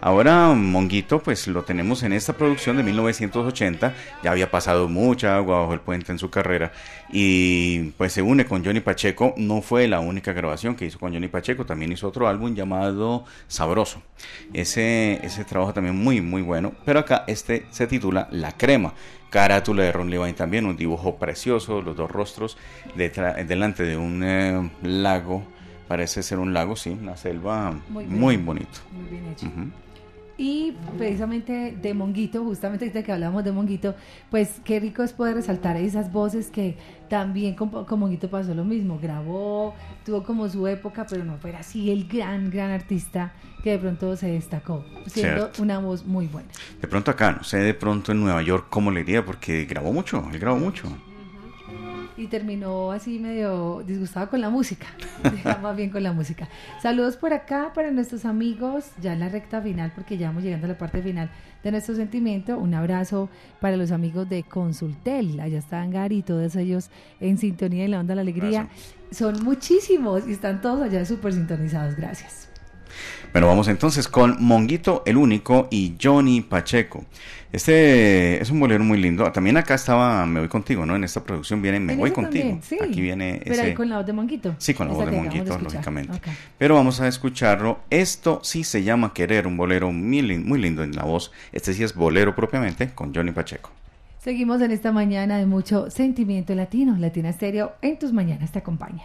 Ahora 0.00 0.48
Monguito, 0.48 1.22
pues 1.22 1.46
lo 1.46 1.62
tenemos 1.62 2.02
en 2.02 2.12
esta 2.12 2.32
producción 2.32 2.76
de 2.76 2.82
1980, 2.82 3.94
ya 4.22 4.30
había 4.30 4.50
pasado 4.50 4.88
mucha 4.88 5.36
agua 5.36 5.60
bajo 5.60 5.74
el 5.74 5.80
puente 5.80 6.10
en 6.10 6.18
su 6.18 6.28
carrera 6.28 6.72
y 7.12 7.90
pues 7.98 8.12
se 8.12 8.22
une 8.22 8.46
con 8.46 8.64
Johnny 8.64 8.80
Pacheco, 8.80 9.34
no 9.36 9.62
fue 9.62 9.86
la 9.86 10.00
única 10.00 10.32
grabación 10.32 10.74
que 10.74 10.86
hizo 10.86 10.98
con 10.98 11.12
Johnny 11.12 11.28
Pacheco, 11.28 11.64
también 11.66 11.92
hizo 11.92 12.08
otro 12.08 12.26
álbum 12.26 12.54
llamado 12.54 13.24
Sabroso. 13.46 14.02
Ese, 14.52 15.20
ese 15.22 15.44
trabajo 15.44 15.72
también 15.72 15.96
muy 15.96 16.20
muy 16.20 16.42
bueno, 16.42 16.72
pero 16.84 17.00
acá 17.00 17.24
este 17.26 17.66
se 17.70 17.86
titula 17.86 18.28
La 18.30 18.52
Crema. 18.52 18.94
Carátula 19.32 19.82
de 19.84 19.92
Ron 19.92 20.10
Levine 20.10 20.34
también, 20.34 20.66
un 20.66 20.76
dibujo 20.76 21.16
precioso, 21.16 21.80
los 21.80 21.96
dos 21.96 22.10
rostros 22.10 22.58
delante 22.94 23.82
de 23.82 23.96
un 23.96 24.22
eh, 24.22 24.70
lago, 24.82 25.42
parece 25.88 26.22
ser 26.22 26.38
un 26.38 26.52
lago, 26.52 26.76
sí, 26.76 26.90
una 26.90 27.16
selva 27.16 27.74
Muy 27.88 28.04
muy, 28.04 28.36
bonito. 28.36 28.80
Muy 28.92 29.08
bien 29.08 29.32
hecho. 29.32 29.46
Y 30.36 30.76
precisamente 30.98 31.74
de 31.80 31.94
Monguito, 31.94 32.44
justamente 32.44 32.84
ahorita 32.84 33.02
que 33.02 33.12
hablamos 33.12 33.42
de 33.42 33.52
Monguito, 33.52 33.94
pues 34.30 34.60
qué 34.64 34.80
rico 34.80 35.02
es 35.02 35.14
poder 35.14 35.36
resaltar 35.36 35.78
esas 35.78 36.12
voces 36.12 36.50
que 36.50 36.76
también 37.12 37.54
con, 37.54 37.68
con 37.68 38.00
Monguito 38.00 38.30
pasó 38.30 38.54
lo 38.54 38.64
mismo. 38.64 38.98
Grabó, 38.98 39.74
tuvo 40.02 40.22
como 40.22 40.48
su 40.48 40.66
época, 40.66 41.04
pero 41.06 41.26
no 41.26 41.36
fue 41.36 41.54
así 41.54 41.90
el 41.90 42.08
gran, 42.08 42.48
gran 42.48 42.70
artista 42.70 43.34
que 43.62 43.72
de 43.72 43.78
pronto 43.78 44.16
se 44.16 44.28
destacó, 44.28 44.82
siendo 45.08 45.42
Cierto. 45.42 45.62
una 45.62 45.78
voz 45.78 46.06
muy 46.06 46.26
buena. 46.26 46.48
De 46.80 46.88
pronto 46.88 47.10
acá, 47.10 47.32
no 47.32 47.44
sé 47.44 47.58
de 47.58 47.74
pronto 47.74 48.12
en 48.12 48.20
Nueva 48.22 48.40
York 48.40 48.68
cómo 48.70 48.90
le 48.90 49.00
iría, 49.00 49.26
porque 49.26 49.66
grabó 49.66 49.92
mucho, 49.92 50.26
él 50.32 50.38
grabó 50.38 50.56
mucho. 50.56 50.88
Y 52.16 52.26
terminó 52.26 52.92
así 52.92 53.18
medio 53.18 53.82
disgustado 53.86 54.28
con 54.30 54.40
la 54.40 54.50
música, 54.50 54.86
más 55.62 55.76
bien 55.76 55.90
con 55.90 56.02
la 56.02 56.12
música. 56.12 56.48
Saludos 56.82 57.16
por 57.16 57.32
acá 57.32 57.72
para 57.74 57.90
nuestros 57.90 58.24
amigos, 58.24 58.90
ya 59.00 59.12
en 59.12 59.20
la 59.20 59.28
recta 59.28 59.60
final, 59.60 59.92
porque 59.94 60.18
ya 60.18 60.28
vamos 60.28 60.42
llegando 60.42 60.66
a 60.66 60.68
la 60.68 60.78
parte 60.78 61.02
final 61.02 61.30
de 61.62 61.70
nuestro 61.70 61.94
sentimiento. 61.94 62.58
Un 62.58 62.74
abrazo 62.74 63.28
para 63.60 63.76
los 63.76 63.90
amigos 63.92 64.28
de 64.28 64.42
Consultel, 64.42 65.40
allá 65.40 65.58
están 65.58 65.90
Gary 65.90 66.18
y 66.18 66.22
todos 66.22 66.56
ellos 66.56 66.90
en 67.20 67.38
sintonía 67.38 67.84
en 67.84 67.92
la 67.92 68.00
onda 68.00 68.12
de 68.12 68.16
la 68.16 68.22
alegría. 68.22 68.68
Son 69.10 69.42
muchísimos 69.42 70.26
y 70.26 70.32
están 70.32 70.60
todos 70.60 70.82
allá 70.82 71.04
súper 71.04 71.32
sintonizados, 71.32 71.96
gracias. 71.96 72.51
Bueno, 73.32 73.46
vamos 73.46 73.68
entonces 73.68 74.08
con 74.08 74.36
Monguito 74.44 75.02
el 75.06 75.16
Único 75.16 75.66
y 75.70 75.94
Johnny 76.00 76.42
Pacheco. 76.42 77.04
Este 77.50 78.40
es 78.42 78.50
un 78.50 78.60
bolero 78.60 78.84
muy 78.84 78.98
lindo. 78.98 79.30
También 79.32 79.56
acá 79.56 79.74
estaba 79.74 80.26
Me 80.26 80.40
Voy 80.40 80.48
Contigo, 80.50 80.84
¿no? 80.84 80.96
En 80.96 81.04
esta 81.04 81.24
producción 81.24 81.62
viene 81.62 81.80
Me 81.80 81.96
Voy 81.96 82.10
Contigo. 82.10 82.58
sí. 82.62 82.76
Aquí 82.82 83.00
viene 83.00 83.40
Pero 83.42 83.54
ese... 83.54 83.62
ahí 83.62 83.74
con 83.74 83.88
la 83.88 83.98
voz 83.98 84.06
de 84.06 84.12
Monguito. 84.12 84.54
Sí, 84.58 84.74
con 84.74 84.88
la 84.88 84.94
voz 84.94 85.06
de 85.06 85.12
Monguito, 85.12 85.58
lógicamente. 85.58 86.20
Pero 86.58 86.74
vamos 86.74 87.00
a 87.00 87.08
escucharlo. 87.08 87.80
Esto 87.88 88.40
sí 88.42 88.64
se 88.64 88.82
llama 88.82 89.14
Querer, 89.14 89.46
un 89.46 89.56
bolero 89.56 89.90
muy, 89.92 90.20
lin- 90.20 90.44
muy 90.44 90.60
lindo 90.60 90.82
en 90.84 90.94
la 90.94 91.04
voz. 91.04 91.32
Este 91.52 91.72
sí 91.72 91.82
es 91.82 91.94
bolero 91.94 92.34
propiamente 92.36 92.90
con 92.94 93.14
Johnny 93.14 93.32
Pacheco. 93.32 93.70
Seguimos 94.18 94.60
en 94.60 94.72
esta 94.72 94.92
mañana 94.92 95.38
de 95.38 95.46
mucho 95.46 95.90
sentimiento 95.90 96.54
latino. 96.54 96.96
Latina 96.98 97.30
Estéreo 97.30 97.72
en 97.80 97.98
tus 97.98 98.12
mañanas 98.12 98.52
te 98.52 98.58
acompaña. 98.58 99.04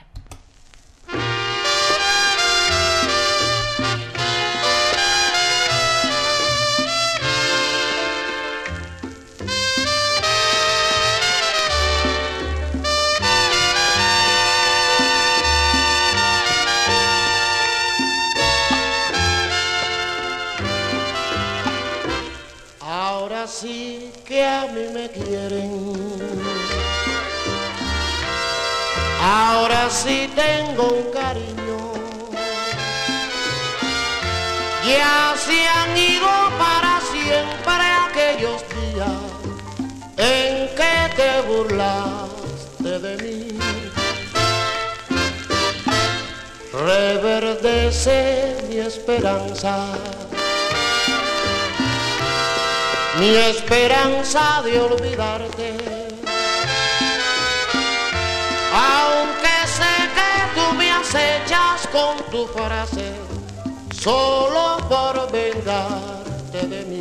Ahora 29.88 30.00
sí 30.04 30.30
tengo 30.36 30.84
un 30.90 31.14
cariño. 31.14 31.78
Ya 34.86 35.34
se 35.38 35.66
han 35.66 35.98
ido 35.98 36.28
para 36.60 37.00
siempre 37.10 37.86
aquellos 38.06 38.64
días 38.76 39.08
en 40.18 40.68
que 40.76 40.96
te 41.16 41.42
burlaste 41.48 43.00
de 43.00 43.14
mí. 43.24 43.60
Reverdece 46.74 48.58
mi 48.68 48.80
esperanza 48.80 49.94
mi 53.20 53.36
esperanza 53.36 54.62
de 54.64 54.80
olvidarte. 54.82 55.98
Aunque 58.74 59.37
con 61.92 62.18
tu 62.32 62.48
frase, 62.48 63.14
solo 64.02 64.78
por 64.90 65.32
vengarte 65.32 66.68
de 66.68 66.86
mí. 66.86 67.00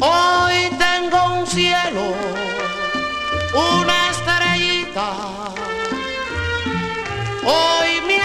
Hoy 0.00 0.70
tengo 0.78 1.40
un 1.40 1.46
cielo, 1.46 2.14
una 3.54 4.10
estrellita. 4.10 5.08
Hoy 7.44 8.00
mi 8.06 8.18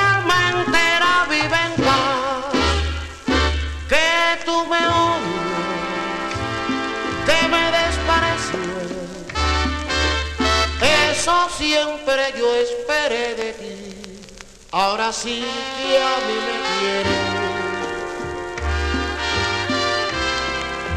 Eso 11.20 11.50
siempre 11.58 12.34
yo 12.38 12.48
esperé 12.56 13.36
de 13.36 13.52
ti. 13.52 13.76
Ahora 14.72 15.12
sí 15.12 15.44
que 15.82 15.98
a 16.02 16.16
mí 16.26 16.38
me 16.48 16.58
quieren. 16.80 17.24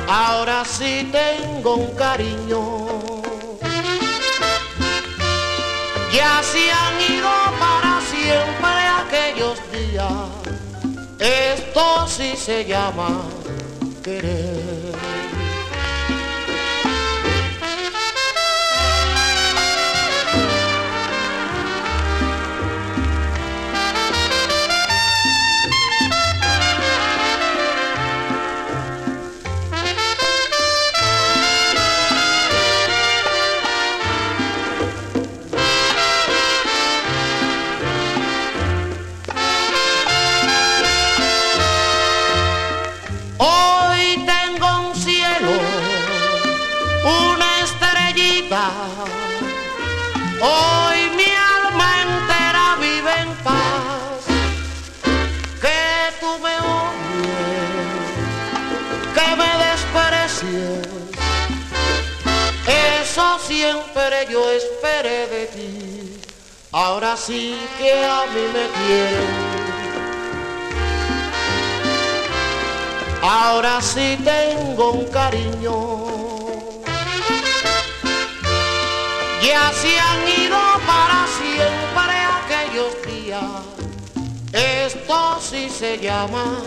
Ahora 0.08 0.64
sí 0.64 1.10
tengo 1.10 1.74
un 1.74 1.92
cariño. 1.96 2.60
Ya 6.12 6.40
se 6.44 6.70
han 6.70 6.96
ido 7.16 7.32
para 7.58 8.00
siempre 8.12 8.80
aquellos 9.02 9.58
días. 9.72 10.28
Esto 11.18 12.06
sí 12.06 12.36
se 12.36 12.64
llama 12.64 13.22
querer. 14.04 14.61
Ahora 67.12 67.24
sí 67.26 67.54
que 67.76 67.92
a 67.92 68.24
mí 68.32 68.40
me 68.54 68.66
quieren. 68.78 69.30
Ahora 73.22 73.82
sí 73.82 74.18
tengo 74.24 74.92
un 74.92 75.04
cariño. 75.10 75.76
Ya 79.46 79.70
se 79.74 80.00
han 80.00 80.26
ido 80.42 80.58
para 80.86 81.26
siempre 81.38 82.14
aquellos 82.38 82.92
días. 83.06 83.60
Esto 84.54 85.38
sí 85.38 85.68
se 85.68 85.98
llama 85.98 86.62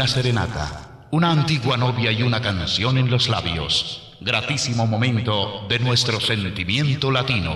Una 0.00 0.08
serenata, 0.08 1.06
una 1.10 1.30
antigua 1.30 1.76
novia 1.76 2.10
y 2.10 2.22
una 2.22 2.40
canción 2.40 2.96
en 2.96 3.10
los 3.10 3.28
labios. 3.28 4.16
Gratísimo 4.22 4.86
momento 4.86 5.66
de 5.68 5.78
nuestro 5.78 6.18
sentimiento 6.18 7.10
latino. 7.10 7.54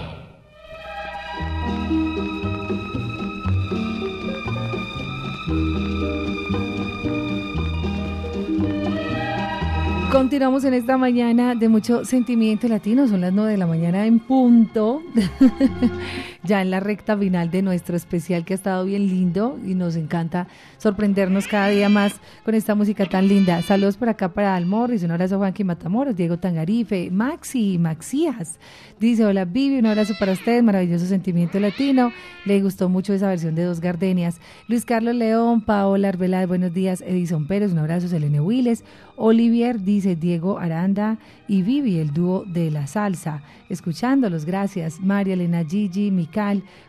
Continuamos 10.12 10.64
en 10.64 10.74
esta 10.74 10.98
mañana 10.98 11.54
de 11.54 11.70
mucho 11.70 12.04
sentimiento 12.04 12.68
latino. 12.68 13.08
Son 13.08 13.22
las 13.22 13.32
9 13.32 13.52
de 13.52 13.56
la 13.56 13.66
mañana 13.66 14.04
en 14.04 14.18
punto. 14.20 15.00
ya 16.44 16.60
en 16.60 16.70
la 16.70 16.80
recta 16.80 17.16
final 17.16 17.50
de 17.50 17.62
nuestro 17.62 17.96
especial 17.96 18.44
que 18.44 18.54
ha 18.54 18.56
estado 18.56 18.84
bien 18.84 19.06
lindo 19.06 19.58
y 19.64 19.74
nos 19.74 19.96
encanta 19.96 20.46
sorprendernos 20.78 21.48
cada 21.48 21.68
día 21.68 21.88
más 21.88 22.20
con 22.44 22.54
esta 22.54 22.74
música 22.74 23.06
tan 23.06 23.26
linda. 23.28 23.62
Saludos 23.62 23.96
por 23.96 24.08
acá 24.08 24.28
para 24.32 24.54
Almorris, 24.54 25.02
un 25.02 25.10
abrazo 25.10 25.36
a 25.36 25.38
Juanqui 25.38 25.64
Matamoros, 25.64 26.14
Diego 26.14 26.38
Tangarife, 26.38 27.10
Maxi, 27.10 27.78
Maxías. 27.78 28.58
Dice, 29.00 29.24
hola 29.24 29.44
Vivi, 29.44 29.78
un 29.78 29.86
abrazo 29.86 30.14
para 30.18 30.32
ustedes, 30.32 30.62
maravilloso 30.62 31.06
sentimiento 31.06 31.58
latino. 31.58 32.12
Le 32.44 32.60
gustó 32.60 32.88
mucho 32.88 33.14
esa 33.14 33.28
versión 33.28 33.54
de 33.54 33.64
Dos 33.64 33.80
Gardenias. 33.80 34.38
Luis 34.68 34.84
Carlos 34.84 35.14
León, 35.14 35.62
Paola 35.62 36.08
Arbeláez, 36.08 36.46
buenos 36.46 36.74
días. 36.74 37.00
Edison 37.00 37.46
Pérez, 37.46 37.72
un 37.72 37.78
abrazo, 37.78 38.08
Selene 38.08 38.40
Willes. 38.40 38.84
Olivier 39.16 39.80
dice 39.80 40.16
Diego 40.16 40.58
Aranda 40.58 41.18
y 41.48 41.62
Vivi, 41.62 41.98
el 41.98 42.12
dúo 42.12 42.44
de 42.44 42.70
la 42.70 42.86
salsa. 42.86 43.42
Escuchándolos, 43.68 44.44
gracias. 44.44 45.00
María 45.00 45.34
Elena 45.34 45.64
Gigi, 45.64 46.10
mi 46.10 46.26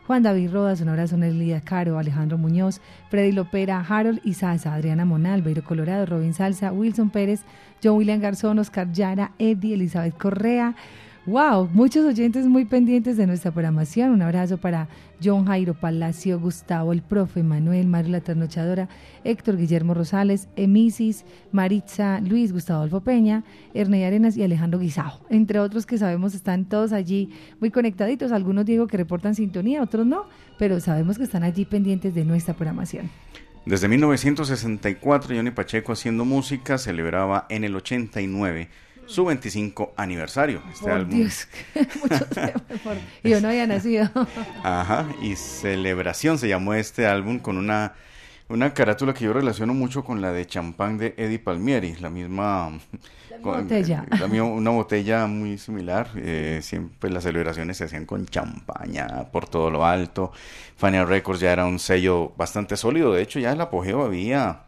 Juan 0.08 0.24
David 0.24 0.52
Rodas, 0.52 0.82
un 0.82 0.90
abrazo 0.90 1.18
Nelida 1.18 1.62
Caro, 1.62 2.00
Alejandro 2.00 2.38
Muñoz, 2.38 2.82
Freddy 3.10 3.32
Lopera, 3.32 3.86
Harold 3.88 4.20
Salsa, 4.34 4.74
Adriana 4.74 5.06
Monal, 5.06 5.44
Beiro 5.44 5.64
Colorado, 5.64 6.06
Robin 6.08 6.34
Salsa, 6.34 6.72
Wilson 6.72 7.12
Pérez, 7.12 7.42
John 7.84 7.98
William 7.98 8.20
Garzón, 8.20 8.58
Oscar 8.58 8.92
Yara, 8.92 9.34
Eddie, 9.38 9.76
Elizabeth 9.76 10.18
Correa, 10.18 10.76
Wow, 11.28 11.70
muchos 11.74 12.06
oyentes 12.06 12.46
muy 12.46 12.66
pendientes 12.66 13.18
de 13.18 13.26
nuestra 13.26 13.50
programación. 13.50 14.12
Un 14.12 14.22
abrazo 14.22 14.60
para 14.60 14.90
John 15.24 15.46
Jairo 15.46 15.74
Palacio, 15.74 16.40
Gustavo, 16.40 16.94
el 16.94 17.02
profe 17.02 17.42
Manuel, 17.42 17.88
Mario 17.88 18.12
la 18.12 18.22
Trasnochadora, 18.22 18.90
Héctor 19.24 19.58
Guillermo 19.58 19.96
Rosales, 19.96 20.50
Emisis, 20.56 21.26
Maritza, 21.52 22.22
Luis, 22.22 22.54
Gustavo 22.54 22.84
Alfo 22.84 23.02
Peña, 23.02 23.44
Ernei 23.74 24.04
Arenas 24.04 24.38
y 24.38 24.44
Alejandro 24.44 24.80
Guisao. 24.80 25.20
Entre 25.32 25.58
otros 25.58 25.88
que 25.88 25.98
sabemos 25.98 26.36
están 26.36 26.66
todos 26.66 26.94
allí 26.94 27.32
muy 27.60 27.72
conectaditos. 27.72 28.32
Algunos 28.32 28.64
digo 28.64 28.86
que 28.86 28.98
reportan 28.98 29.34
sintonía, 29.34 29.82
otros 29.82 30.06
no, 30.06 30.26
pero 30.60 30.80
sabemos 30.80 31.18
que 31.18 31.24
están 31.24 31.42
allí 31.42 31.66
pendientes 31.66 32.14
de 32.14 32.24
nuestra 32.24 32.54
programación. 32.54 33.10
Desde 33.66 33.88
1964, 33.88 35.36
Johnny 35.36 35.50
Pacheco 35.50 35.92
haciendo 35.92 36.24
música 36.24 36.78
celebraba 36.78 37.48
en 37.50 37.64
el 37.64 37.76
89 37.76 38.70
su 39.08 39.26
25 39.26 39.94
aniversario. 39.96 40.62
Este 40.72 40.90
por 40.90 41.08
Dios, 41.08 41.48
yo 43.24 43.42
no 43.42 43.50
había 43.50 43.68
nacido. 43.68 44.10
Ajá, 44.64 45.08
y 45.22 45.36
Celebración 45.36 46.38
se 46.38 46.48
llamó 46.48 46.74
este 46.74 47.06
álbum 47.06 47.40
con 47.40 47.58
una, 47.58 47.94
una 48.50 48.74
carátula 48.74 49.14
que 49.14 49.26
yo 49.26 49.34
relaciono 49.34 49.74
mucho 49.74 50.04
con 50.04 50.22
la 50.22 50.32
de 50.32 50.46
champán 50.46 50.98
de 50.98 51.14
Eddie 51.18 51.40
Palmieri, 51.40 51.96
la 52.00 52.10
misma... 52.10 52.80
botella. 53.42 54.06
una 54.44 54.72
botella 54.72 55.28
muy 55.28 55.58
similar. 55.58 56.10
Eh, 56.16 56.60
siempre 56.62 57.10
las 57.10 57.24
celebraciones 57.24 57.78
se 57.78 57.86
hacían 57.86 58.06
con 58.06 58.26
champaña 58.26 59.26
por 59.32 59.48
todo 59.48 59.70
lo 59.70 59.86
alto. 59.86 60.32
Fania 60.78 61.06
Records 61.06 61.40
ya 61.40 61.52
era 61.52 61.66
un 61.66 61.80
sello 61.80 62.34
bastante 62.38 62.76
sólido. 62.78 63.14
De 63.14 63.22
hecho, 63.22 63.40
ya 63.40 63.52
el 63.52 63.62
apogeo 63.62 64.04
había 64.04 64.66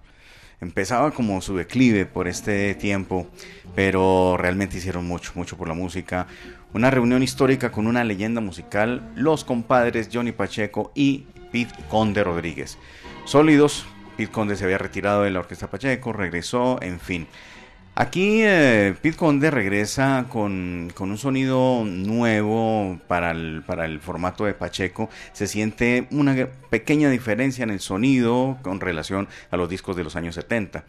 empezaba 0.61 1.11
como 1.11 1.41
su 1.41 1.55
declive 1.55 2.05
por 2.05 2.27
este 2.27 2.75
tiempo, 2.75 3.27
pero 3.75 4.37
realmente 4.37 4.77
hicieron 4.77 5.05
mucho, 5.05 5.31
mucho 5.35 5.57
por 5.57 5.67
la 5.67 5.73
música. 5.73 6.27
Una 6.73 6.89
reunión 6.89 7.23
histórica 7.23 7.71
con 7.71 7.87
una 7.87 8.03
leyenda 8.03 8.41
musical, 8.41 9.11
los 9.15 9.43
compadres 9.43 10.09
Johnny 10.11 10.31
Pacheco 10.31 10.91
y 10.95 11.25
Pete 11.51 11.75
Conde 11.89 12.23
Rodríguez. 12.23 12.77
Sólidos, 13.25 13.85
Pete 14.17 14.31
Conde 14.31 14.55
se 14.55 14.65
había 14.65 14.77
retirado 14.77 15.23
de 15.23 15.31
la 15.31 15.39
Orquesta 15.39 15.69
Pacheco, 15.69 16.13
regresó, 16.13 16.81
en 16.81 16.99
fin. 16.99 17.27
Aquí 17.99 18.43
eh, 18.43 18.93
Pete 19.01 19.17
Conde 19.17 19.49
regresa 19.49 20.27
con, 20.29 20.93
un 20.99 21.17
sonido 21.17 21.83
nuevo 21.83 22.99
para 23.07 23.31
el, 23.31 23.63
para 23.65 23.85
el 23.85 23.99
formato 23.99 24.45
de 24.45 24.53
Pacheco. 24.53 25.09
Se 25.33 25.47
siente 25.47 26.07
una 26.11 26.47
pequeña 26.69 27.09
diferencia 27.09 27.63
en 27.63 27.71
el 27.71 27.79
sonido 27.79 28.59
con 28.61 28.81
relación 28.81 29.27
a 29.49 29.57
los 29.57 29.67
discos 29.67 29.95
de 29.95 30.03
los 30.03 30.15
años 30.15 30.35
70. 30.35 30.83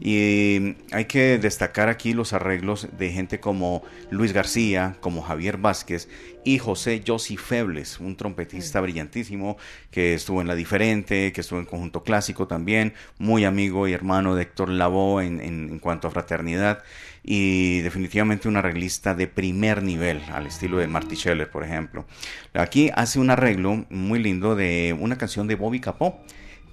Y 0.00 0.76
hay 0.92 1.06
que 1.06 1.36
destacar 1.38 1.88
aquí 1.88 2.12
los 2.12 2.32
arreglos 2.32 2.86
de 2.96 3.10
gente 3.10 3.40
como 3.40 3.82
Luis 4.10 4.32
García, 4.32 4.94
como 5.00 5.22
Javier 5.22 5.56
Vázquez 5.56 6.08
y 6.44 6.58
José 6.58 7.02
Josi 7.06 7.36
Febles, 7.36 8.00
un 8.00 8.16
trompetista 8.16 8.80
brillantísimo 8.80 9.56
que 9.90 10.14
estuvo 10.14 10.40
en 10.40 10.48
La 10.48 10.54
Diferente, 10.54 11.32
que 11.32 11.40
estuvo 11.40 11.58
en 11.58 11.66
Conjunto 11.66 12.02
Clásico 12.02 12.46
también, 12.46 12.94
muy 13.18 13.44
amigo 13.44 13.86
y 13.86 13.92
hermano 13.92 14.34
de 14.34 14.42
Héctor 14.42 14.68
Lavoe 14.68 15.24
en, 15.24 15.40
en, 15.40 15.78
cuanto 15.78 16.08
a 16.08 16.10
fraternidad 16.10 16.82
y 17.22 17.80
definitivamente 17.80 18.48
un 18.48 18.56
arreglista 18.56 19.14
de 19.14 19.28
primer 19.28 19.82
nivel, 19.82 20.20
al 20.32 20.46
estilo 20.46 20.78
de 20.78 20.88
Marty 20.88 21.16
Scheller, 21.16 21.50
por 21.50 21.64
ejemplo. 21.64 22.06
Aquí 22.54 22.90
hace 22.94 23.18
un 23.18 23.30
arreglo 23.30 23.86
muy 23.90 24.18
lindo 24.18 24.56
de 24.56 24.96
una 24.98 25.18
canción 25.18 25.46
de 25.46 25.54
Bobby 25.54 25.80
Capó, 25.80 26.20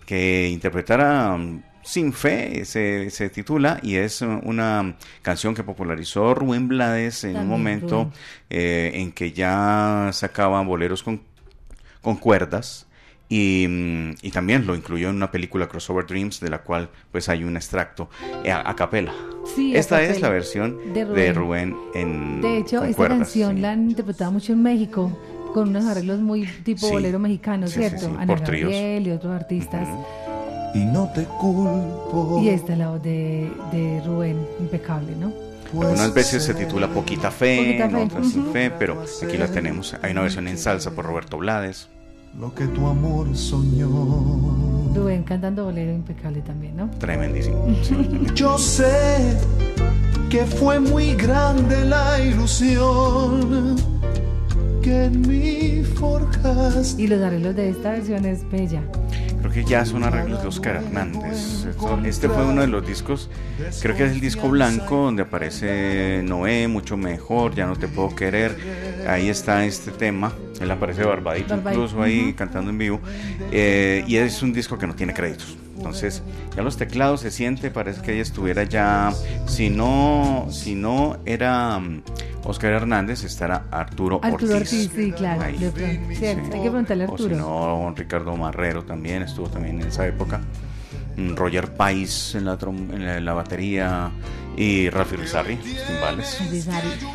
que 0.05 0.49
interpretara 0.49 1.37
sin 1.89 2.13
Fe 2.13 2.65
se, 2.65 3.09
se, 3.09 3.29
titula 3.29 3.79
y 3.81 3.95
es 3.95 4.21
una 4.21 4.95
canción 5.23 5.55
que 5.55 5.63
popularizó 5.63 6.35
Rubén 6.35 6.67
Blades 6.67 7.23
en 7.23 7.35
un 7.37 7.47
momento 7.47 8.11
eh, 8.51 8.91
en 8.93 9.11
que 9.11 9.31
ya 9.31 10.11
sacaba 10.13 10.61
boleros 10.61 11.01
con, 11.01 11.19
con 12.03 12.17
cuerdas 12.17 12.85
y, 13.27 13.65
mm, 13.67 14.11
y, 14.21 14.29
también 14.29 14.67
lo 14.67 14.75
incluyó 14.75 15.09
en 15.09 15.15
una 15.15 15.31
película 15.31 15.67
Crossover 15.67 16.05
Dreams 16.05 16.39
de 16.39 16.51
la 16.51 16.59
cual 16.61 16.91
pues 17.11 17.27
hay 17.27 17.43
un 17.43 17.55
extracto 17.57 18.07
eh, 18.43 18.51
a, 18.51 18.75
capela. 18.75 19.13
Esta 19.73 20.03
es 20.03 20.21
la 20.21 20.29
versión 20.29 20.93
de 20.93 21.33
Rubén, 21.33 21.75
en 21.95 22.39
De 22.39 22.59
hecho, 22.59 22.83
esta 22.83 23.07
canción 23.07 23.63
la 23.63 23.71
han 23.71 23.89
interpretado 23.89 24.31
mucho 24.31 24.53
en 24.53 24.61
México 24.61 25.17
con 25.55 25.69
unos 25.69 25.85
arreglos 25.85 26.19
muy 26.19 26.45
tipo 26.63 26.87
bolero 26.87 27.17
mexicano, 27.17 27.65
¿cierto? 27.65 28.15
Ana 28.19 28.35
Gabriel 28.35 29.07
y 29.07 29.09
otros 29.09 29.33
artistas 29.33 29.87
y 30.73 30.85
no 30.85 31.09
te 31.13 31.23
culpo. 31.23 32.39
Y 32.41 32.49
esta 32.49 32.73
es 32.73 32.79
la 32.79 32.89
voz 32.89 33.03
de, 33.03 33.51
de 33.71 34.01
Rubén, 34.05 34.37
impecable, 34.59 35.15
¿no? 35.15 35.31
Pues 35.73 35.89
Unas 35.89 36.13
veces 36.13 36.43
se 36.43 36.53
titula 36.53 36.87
Poquita 36.87 37.29
Fe, 37.29 37.77
en 37.77 37.95
otras 37.95 38.31
Sin 38.31 38.51
Fe, 38.51 38.71
pero 38.71 39.03
aquí 39.23 39.37
la 39.37 39.47
tenemos. 39.47 39.95
Hay 40.01 40.11
una 40.11 40.21
versión 40.21 40.47
en 40.47 40.57
salsa 40.57 40.91
por 40.91 41.05
Roberto 41.05 41.37
Blades. 41.37 41.87
Lo 42.39 42.53
que 42.53 42.65
tu 42.67 42.87
amor 42.87 43.35
soñó. 43.35 43.87
Rubén 44.95 45.23
cantando 45.23 45.65
bolero 45.65 45.93
impecable 45.93 46.41
también, 46.41 46.75
¿no? 46.75 46.89
Tremendísimo. 46.99 47.67
Yo 48.35 48.57
sé 48.57 49.37
que 50.29 50.45
fue 50.45 50.79
muy 50.79 51.13
grande 51.15 51.85
la 51.85 52.19
ilusión 52.19 53.75
que 54.89 55.03
en 55.05 55.21
mí 55.21 55.83
forjaste. 55.83 57.01
Y 57.01 57.07
los 57.07 57.21
arreglos 57.21 57.55
de 57.55 57.69
esta 57.69 57.91
versión 57.91 58.25
es 58.25 58.49
bella. 58.49 58.81
Creo 59.39 59.51
que 59.51 59.63
ya 59.63 59.85
son 59.85 60.03
arreglos 60.03 60.41
de 60.41 60.47
Oscar 60.47 60.77
Hernández. 60.77 61.67
Este 62.03 62.27
fue 62.27 62.43
uno 62.43 62.61
de 62.61 62.67
los 62.67 62.85
discos, 62.85 63.29
creo 63.81 63.95
que 63.95 64.05
es 64.05 64.11
el 64.11 64.19
disco 64.19 64.49
blanco 64.49 64.97
donde 65.05 65.21
aparece 65.21 66.21
Noé, 66.25 66.67
mucho 66.67 66.97
mejor, 66.97 67.55
ya 67.55 67.67
no 67.67 67.75
te 67.75 67.87
puedo 67.87 68.15
querer. 68.15 68.57
Ahí 69.07 69.29
está 69.29 69.63
este 69.65 69.91
tema. 69.91 70.33
Él 70.59 70.69
aparece 70.71 71.03
barbadito, 71.03 71.55
incluso 71.55 72.01
ahí 72.01 72.33
cantando 72.33 72.71
en 72.71 72.77
vivo. 72.77 72.99
Eh, 73.51 74.03
y 74.07 74.17
es 74.17 74.41
un 74.41 74.51
disco 74.51 74.77
que 74.77 74.87
no 74.87 74.95
tiene 74.95 75.13
créditos. 75.13 75.55
Entonces, 75.79 76.21
ya 76.57 76.61
los 76.61 76.75
teclados 76.75 77.21
se 77.21 77.31
siente, 77.31 77.71
parece 77.71 78.01
que 78.01 78.11
ella 78.11 78.21
estuviera 78.21 78.63
ya, 78.63 79.13
si 79.47 79.69
no, 79.69 80.47
si 80.51 80.75
no 80.75 81.15
era 81.25 81.79
mm, 81.79 82.01
Oscar 82.43 82.73
Hernández, 82.73 83.23
estará 83.23 83.65
Arturo, 83.71 84.19
Arturo 84.21 84.57
Ortiz. 84.57 84.91
sí, 84.93 85.13
claro. 85.13 85.41
Hay 85.41 85.57
que 85.57 85.71
preguntarle 85.71 87.05
a 87.05 87.07
Arturo. 87.07 87.23
O 87.23 87.29
si 87.29 87.41
no, 87.41 87.93
Ricardo 87.95 88.35
Marrero 88.35 88.83
también 88.83 89.21
estuvo 89.21 89.47
también 89.47 89.79
en 89.81 89.87
esa 89.87 90.05
época. 90.05 90.41
Mm, 91.15 91.35
Roger 91.35 91.73
Pais 91.73 92.35
en 92.35 92.43
la, 92.43 92.57
en 92.61 93.23
la 93.23 93.33
batería, 93.33 94.11
y 94.59 94.89
Rafi 94.89 95.15
Rizarri, 95.15 95.55
timbales. 95.55 96.37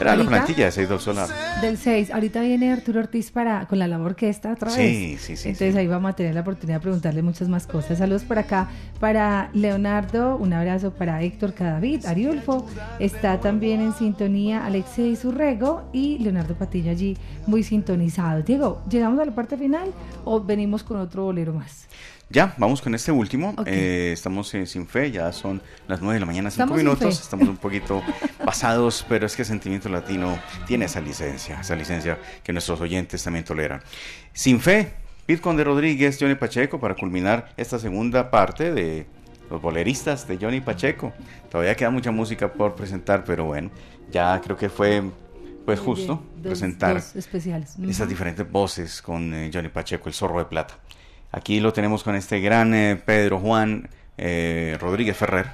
Era 0.00 0.16
la 0.16 0.24
plantilla 0.24 0.64
de 0.64 0.72
6 0.72 0.88
del 0.88 0.98
Solar. 0.98 1.28
Del 1.60 1.76
6. 1.76 2.10
Ahorita 2.10 2.40
viene 2.40 2.72
Arturo 2.72 3.00
Ortiz 3.00 3.30
para 3.30 3.66
con 3.66 3.78
la 3.78 3.86
labor 3.86 4.12
orquesta 4.12 4.52
otra 4.52 4.68
vez. 4.68 4.76
Sí, 4.76 5.18
sí, 5.20 5.36
sí. 5.36 5.50
Entonces 5.50 5.76
ahí 5.76 5.86
vamos 5.86 6.10
a 6.10 6.16
tener 6.16 6.34
la 6.34 6.40
oportunidad 6.40 6.78
de 6.78 6.80
preguntarle 6.80 7.20
muchas 7.20 7.50
más 7.50 7.66
cosas. 7.66 7.98
Saludos 7.98 8.24
por 8.24 8.38
acá 8.38 8.70
para 8.98 9.50
Leonardo, 9.52 10.36
un 10.36 10.54
abrazo 10.54 10.94
para 10.94 11.20
Héctor 11.22 11.52
Cadavid, 11.52 12.06
Ariulfo. 12.06 12.66
Está 12.98 13.38
también 13.40 13.82
en 13.82 13.92
sintonía 13.92 14.64
Alexei 14.64 15.14
Zurrego 15.14 15.82
y 15.92 16.16
Leonardo 16.20 16.54
Patillo 16.54 16.92
allí 16.92 17.14
muy 17.46 17.62
sintonizado. 17.62 18.40
Diego, 18.42 18.82
¿llegamos 18.88 19.20
a 19.20 19.24
la 19.26 19.34
parte 19.34 19.58
final 19.58 19.92
o 20.24 20.40
venimos 20.40 20.82
con 20.82 20.96
otro 20.96 21.24
bolero 21.24 21.52
más? 21.52 21.88
Ya, 22.34 22.52
vamos 22.58 22.82
con 22.82 22.92
este 22.96 23.12
último. 23.12 23.54
Eh, 23.64 24.10
estamos 24.12 24.48
sin 24.48 24.88
fe, 24.88 25.12
ya 25.12 25.32
son 25.32 25.62
las 25.86 26.00
9 26.00 26.14
de 26.14 26.20
la 26.20 26.26
mañana, 26.26 26.50
5 26.50 26.74
minutos. 26.74 27.20
Estamos 27.20 27.48
un 27.48 27.56
poquito 27.58 28.02
pasados, 28.44 29.06
pero 29.08 29.24
es 29.24 29.36
que 29.36 29.44
Sentimiento 29.44 29.88
Latino 29.88 30.36
tiene 30.66 30.86
esa 30.86 31.00
licencia, 31.00 31.60
esa 31.60 31.76
licencia 31.76 32.18
que 32.42 32.52
nuestros 32.52 32.80
oyentes 32.80 33.22
también 33.22 33.44
toleran. 33.44 33.82
Sin 34.32 34.58
fe, 34.58 34.94
Pete 35.26 35.48
de 35.54 35.62
Rodríguez, 35.62 36.18
Johnny 36.20 36.34
Pacheco, 36.34 36.80
para 36.80 36.96
culminar 36.96 37.52
esta 37.56 37.78
segunda 37.78 38.32
parte 38.32 38.74
de 38.74 39.06
los 39.48 39.62
boleristas 39.62 40.26
de 40.26 40.36
Johnny 40.36 40.60
Pacheco. 40.60 41.12
Todavía 41.52 41.76
queda 41.76 41.90
mucha 41.90 42.10
música 42.10 42.52
por 42.52 42.74
presentar, 42.74 43.22
pero 43.22 43.44
bueno, 43.44 43.70
ya 44.10 44.40
creo 44.40 44.56
que 44.56 44.68
fue 44.68 45.04
pues 45.64 45.78
justo 45.78 46.22
presentar 46.42 46.96
especiales. 46.96 47.76
esas 47.88 48.08
diferentes 48.08 48.50
voces 48.50 49.00
con 49.00 49.32
eh, 49.32 49.50
Johnny 49.54 49.68
Pacheco, 49.68 50.08
el 50.08 50.14
zorro 50.14 50.40
de 50.40 50.46
plata. 50.46 50.74
Aquí 51.34 51.58
lo 51.58 51.72
tenemos 51.72 52.04
con 52.04 52.14
este 52.14 52.38
gran 52.38 52.72
eh, 52.74 52.94
Pedro 53.04 53.40
Juan 53.40 53.88
eh, 54.18 54.78
Rodríguez 54.80 55.16
Ferrer. 55.16 55.46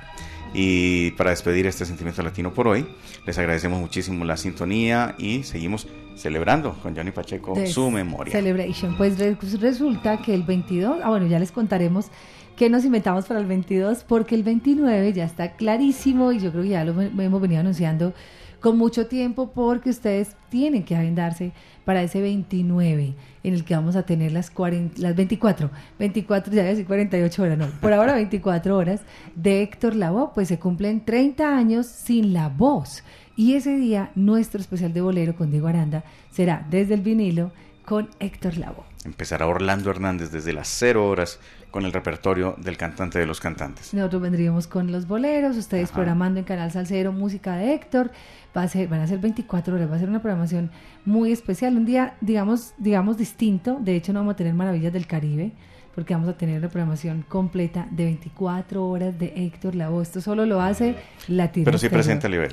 Y 0.52 1.12
para 1.12 1.30
despedir 1.30 1.66
este 1.66 1.86
sentimiento 1.86 2.22
latino 2.22 2.52
por 2.52 2.68
hoy, 2.68 2.86
les 3.24 3.38
agradecemos 3.38 3.80
muchísimo 3.80 4.24
la 4.26 4.36
sintonía 4.36 5.14
y 5.16 5.42
seguimos 5.44 5.86
celebrando 6.16 6.74
con 6.82 6.94
Johnny 6.94 7.12
Pacheco 7.12 7.54
su 7.66 7.90
memoria. 7.90 8.30
Celebration. 8.30 8.94
Pues 8.98 9.16
resulta 9.58 10.20
que 10.20 10.34
el 10.34 10.42
22, 10.42 11.00
ah 11.02 11.08
bueno, 11.08 11.26
ya 11.28 11.38
les 11.38 11.50
contaremos 11.50 12.08
qué 12.56 12.68
nos 12.68 12.84
inventamos 12.84 13.24
para 13.24 13.40
el 13.40 13.46
22, 13.46 14.04
porque 14.04 14.34
el 14.34 14.42
29 14.42 15.14
ya 15.14 15.24
está 15.24 15.52
clarísimo 15.52 16.32
y 16.32 16.40
yo 16.40 16.50
creo 16.50 16.64
que 16.64 16.70
ya 16.70 16.84
lo 16.84 17.00
hemos 17.00 17.40
venido 17.40 17.60
anunciando 17.60 18.12
con 18.60 18.78
mucho 18.78 19.06
tiempo 19.06 19.50
porque 19.52 19.90
ustedes 19.90 20.36
tienen 20.50 20.84
que 20.84 20.94
agendarse 20.94 21.52
para 21.84 22.02
ese 22.02 22.20
29 22.20 23.14
en 23.42 23.54
el 23.54 23.64
que 23.64 23.74
vamos 23.74 23.96
a 23.96 24.04
tener 24.04 24.32
las, 24.32 24.50
40, 24.50 25.00
las 25.00 25.16
24, 25.16 25.70
24, 25.98 26.52
ya 26.52 26.62
decir 26.64 26.86
48 26.86 27.42
horas, 27.42 27.58
no, 27.58 27.66
por 27.80 27.92
ahora 27.92 28.14
24 28.14 28.76
horas 28.76 29.00
de 29.34 29.62
Héctor 29.62 29.96
Lavoe, 29.96 30.30
pues 30.34 30.48
se 30.48 30.58
cumplen 30.58 31.04
30 31.04 31.56
años 31.56 31.86
sin 31.86 32.32
la 32.32 32.48
voz. 32.48 33.02
Y 33.36 33.54
ese 33.54 33.76
día 33.76 34.10
nuestro 34.14 34.60
especial 34.60 34.92
de 34.92 35.00
bolero 35.00 35.34
con 35.34 35.50
Diego 35.50 35.68
Aranda 35.68 36.04
será 36.30 36.66
desde 36.70 36.94
el 36.94 37.00
vinilo 37.00 37.52
con 37.84 38.10
Héctor 38.20 38.58
Lavoe. 38.58 38.84
Empezará 39.04 39.46
Orlando 39.46 39.90
Hernández 39.90 40.30
desde 40.30 40.52
las 40.52 40.68
0 40.68 41.08
horas 41.08 41.40
con 41.70 41.84
el 41.84 41.92
repertorio 41.92 42.54
del 42.58 42.76
cantante 42.76 43.18
de 43.18 43.26
los 43.26 43.40
cantantes. 43.40 43.94
Nosotros 43.94 44.22
vendríamos 44.22 44.66
con 44.66 44.90
los 44.90 45.06
boleros, 45.06 45.56
ustedes 45.56 45.90
Ajá. 45.90 45.94
programando 45.94 46.38
en 46.40 46.44
Canal 46.44 46.70
Salcero 46.70 47.12
música 47.12 47.56
de 47.56 47.74
Héctor. 47.74 48.10
Va 48.56 48.62
a 48.62 48.68
ser, 48.68 48.88
van 48.88 49.00
a 49.00 49.06
ser 49.06 49.18
24 49.18 49.74
horas, 49.74 49.90
va 49.90 49.96
a 49.96 49.98
ser 49.98 50.08
una 50.08 50.20
programación 50.20 50.70
muy 51.04 51.32
especial, 51.32 51.76
un 51.76 51.84
día, 51.84 52.14
digamos, 52.20 52.74
digamos 52.78 53.16
distinto. 53.16 53.78
De 53.80 53.94
hecho, 53.94 54.12
no 54.12 54.20
vamos 54.20 54.34
a 54.34 54.36
tener 54.36 54.54
Maravillas 54.54 54.92
del 54.92 55.06
Caribe, 55.06 55.52
porque 55.94 56.14
vamos 56.14 56.28
a 56.28 56.36
tener 56.36 56.58
una 56.58 56.68
programación 56.68 57.24
completa 57.28 57.86
de 57.90 58.04
24 58.04 58.84
horas 58.84 59.18
de 59.18 59.32
Héctor 59.36 59.74
Lavoe. 59.74 60.02
Esto 60.02 60.20
solo 60.20 60.46
lo 60.46 60.60
hace 60.60 60.96
Latino. 61.28 61.64
Pero 61.64 61.78
sí 61.78 61.88
presenta 61.88 62.26
el 62.26 62.32
nivel. 62.32 62.52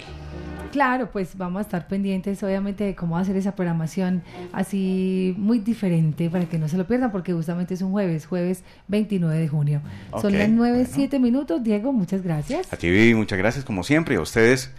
Claro, 0.72 1.09
pues 1.11 1.38
vamos 1.38 1.59
a 1.59 1.61
estar 1.61 1.88
pendientes 1.88 2.41
obviamente 2.43 2.84
de 2.84 2.95
cómo 2.95 3.18
hacer 3.18 3.36
esa 3.38 3.55
programación 3.55 4.24
así 4.51 5.34
muy 5.38 5.59
diferente 5.59 6.30
para 6.30 6.45
que 6.45 6.57
no 6.57 6.68
se 6.68 6.78
lo 6.78 6.86
pierdan 6.86 7.11
porque 7.11 7.34
justamente 7.34 7.74
es 7.74 7.82
un 7.82 7.91
jueves, 7.91 8.26
jueves 8.26 8.63
29 8.88 9.38
de 9.38 9.47
junio. 9.47 9.82
Son 10.22 10.38
las 10.38 10.49
9, 10.49 10.78
bueno. 10.78 10.89
7 10.91 11.20
minutos. 11.20 11.63
Diego, 11.63 11.93
muchas 11.93 12.22
gracias. 12.22 12.72
A 12.72 12.78
ti, 12.78 12.89
Vivi, 12.89 13.13
muchas 13.13 13.38
gracias 13.38 13.65
como 13.65 13.84
siempre 13.84 14.15
y 14.15 14.18
a 14.18 14.22
ustedes 14.22 14.72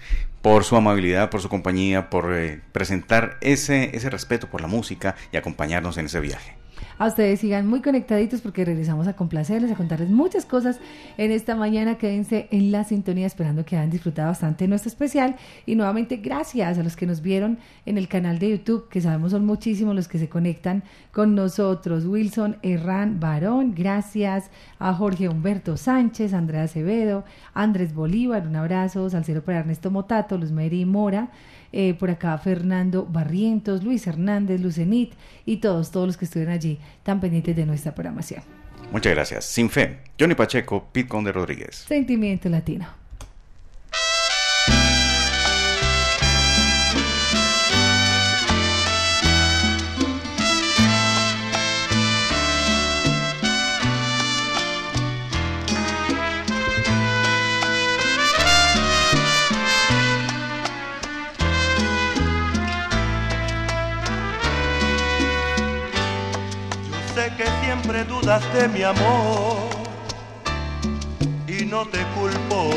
por 0.43 0.64
su 0.64 0.76
amabilidad, 0.76 1.30
por 1.30 1.41
su 1.41 1.49
compañía, 1.49 2.11
por 2.11 2.34
eh, 2.34 2.61
presentar 2.72 3.36
ese, 3.41 3.97
ese 3.97 4.11
respeto 4.11 4.49
por 4.49 4.61
la 4.61 4.68
música 4.68 5.16
y 5.32 5.36
acompañarnos 5.36 5.99
en 5.99 6.07
ese 6.07 6.20
viaje. 6.20 6.57
A 6.99 7.07
ustedes 7.07 7.41
sigan 7.41 7.66
muy 7.66 7.81
conectaditos 7.81 8.41
porque 8.41 8.64
regresamos 8.64 9.07
a 9.07 9.14
complacerles, 9.14 9.70
a 9.70 9.76
contarles 9.76 10.11
muchas 10.11 10.45
cosas 10.45 10.81
en 11.16 11.31
esta 11.31 11.55
mañana. 11.55 11.97
Quédense 11.97 12.49
en 12.51 12.72
la 12.72 12.85
sintonía 12.85 13.26
esperando 13.26 13.64
que 13.64 13.76
hayan 13.76 13.91
disfrutado 13.91 14.29
bastante 14.29 14.66
nuestro 14.68 14.89
especial. 14.89 15.37
Y 15.66 15.74
nuevamente 15.74 16.16
gracias 16.16 16.79
a 16.79 16.83
los 16.83 16.97
que 16.97 17.07
nos 17.07 17.22
vieron 17.22 17.59
en 17.87 17.99
el 17.99 18.09
canal 18.09 18.39
de 18.39 18.51
YouTube, 18.51 18.89
que 18.89 19.01
sabemos 19.01 19.33
son 19.33 19.47
muchísimos 19.47 19.95
los 19.95 20.09
que 20.09 20.18
se 20.18 20.29
conectan 20.29 20.83
con 21.12 21.35
nosotros. 21.35 22.05
Wilson 22.05 22.57
Herrán 22.62 23.20
Barón, 23.20 23.74
gracias 23.76 24.51
a 24.79 24.93
Jorge 24.95 25.29
Humberto 25.29 25.76
Sánchez, 25.76 26.35
Andrea 26.35 26.64
Acevedo, 26.64 27.24
Andrés 27.55 27.95
Bolívar, 27.95 28.47
un 28.47 28.57
abrazo, 28.57 29.09
Salcero 29.11 29.43
para 29.43 29.61
Ernesto 29.61 29.91
Motato, 29.91 30.37
Luz 30.39 30.53
Mary 30.53 30.85
Mora. 30.85 31.31
Eh, 31.73 31.95
por 31.95 32.11
acá 32.11 32.37
Fernando 32.39 33.07
Barrientos, 33.07 33.85
Luis 33.85 34.07
Hernández, 34.07 34.61
Lucenit 34.61 35.12
y 35.45 35.59
todos, 35.59 35.91
todos 35.91 36.07
los 36.07 36.16
que 36.16 36.25
estuvieron 36.25 36.55
allí 36.55 36.79
tan 37.03 37.21
pendientes 37.21 37.55
de 37.55 37.66
nuestra 37.66 37.95
programación. 37.95 38.43
Muchas 38.91 39.14
gracias. 39.14 39.45
Sin 39.45 39.69
fe, 39.69 39.99
Johnny 40.19 40.35
Pacheco, 40.35 40.89
Pete 40.93 41.09
Conde 41.09 41.33
Rodríguez. 41.33 41.85
Sentimiento 41.87 42.49
Latino. 42.49 42.87
Siempre 67.89 68.05
dudas 68.05 68.43
mi 68.74 68.82
amor 68.82 69.70
y 71.47 71.64
no 71.64 71.86
te 71.86 71.99
culpo. 72.14 72.70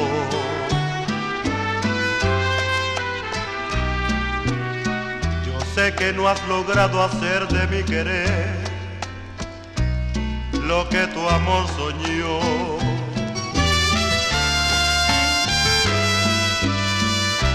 Yo 5.46 5.60
sé 5.76 5.94
que 5.96 6.14
no 6.14 6.30
has 6.30 6.42
logrado 6.48 7.04
hacer 7.04 7.46
de 7.50 7.68
mi 7.68 7.84
querer 7.84 8.56
lo 10.64 10.88
que 10.88 11.08
tu 11.08 11.28
amor 11.28 11.68
soñó. 11.76 12.40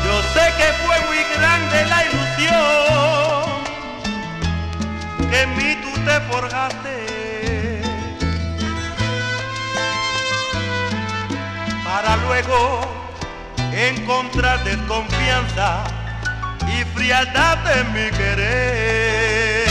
Yo 0.04 0.22
sé 0.34 0.44
que 0.58 0.68
fue 0.84 0.96
muy 1.08 1.24
grande 1.36 1.86
la 1.88 2.04
ilusión 2.04 3.46
que 5.30 5.40
en 5.40 5.56
mí 5.56 5.76
tú 5.82 5.90
te 6.04 6.20
forjaste 6.30 7.15
para 12.06 12.22
luego 12.24 12.80
encontrar 13.72 14.62
desconfianza 14.62 15.82
y 16.68 16.84
frialdad 16.96 17.58
en 17.78 17.92
mi 17.92 18.10
querer. 18.10 19.66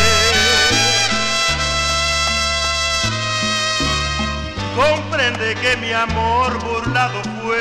Comprende 4.76 5.56
que 5.56 5.78
mi 5.78 5.94
amor 5.94 6.60
burlado 6.60 7.22
fue 7.42 7.60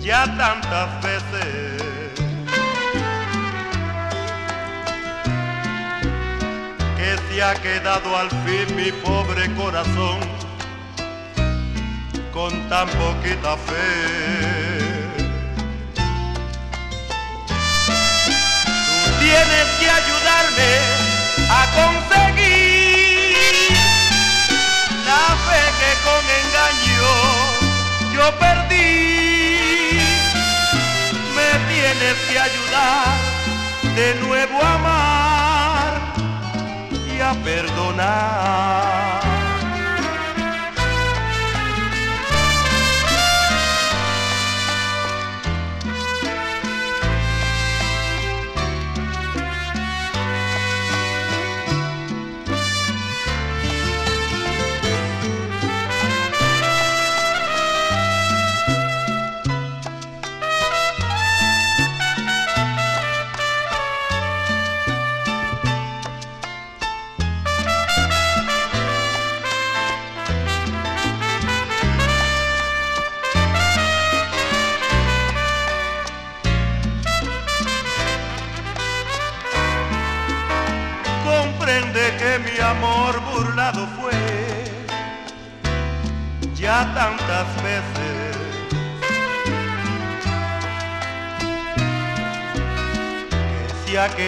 ya 0.00 0.24
tantas 0.36 1.02
veces. 1.02 1.72
que 6.96 7.18
se 7.28 7.42
ha 7.42 7.54
quedado 7.54 8.16
al 8.16 8.30
fin 8.30 8.76
mi 8.76 8.92
pobre 8.92 9.52
corazón 9.54 10.31
con 12.32 12.50
tan 12.68 12.88
poquita 12.88 13.56
fe. 13.56 13.90
Tú 18.86 18.98
tienes 19.20 19.66
que 19.78 19.86
ayudarme 20.00 20.70
a 21.50 21.62
conseguir 21.80 23.42
la 25.08 25.24
fe 25.46 25.62
que 25.80 25.90
con 26.06 26.22
engaño 26.40 27.14
yo 28.14 28.24
perdí. 28.38 28.92
Me 31.36 31.50
tienes 31.72 32.16
que 32.28 32.36
ayudar 32.38 33.06
de 33.94 34.08
nuevo 34.26 34.56
a 34.62 34.74
amar 34.74 35.92
y 37.14 37.20
a 37.20 37.32
perdonar. 37.44 39.21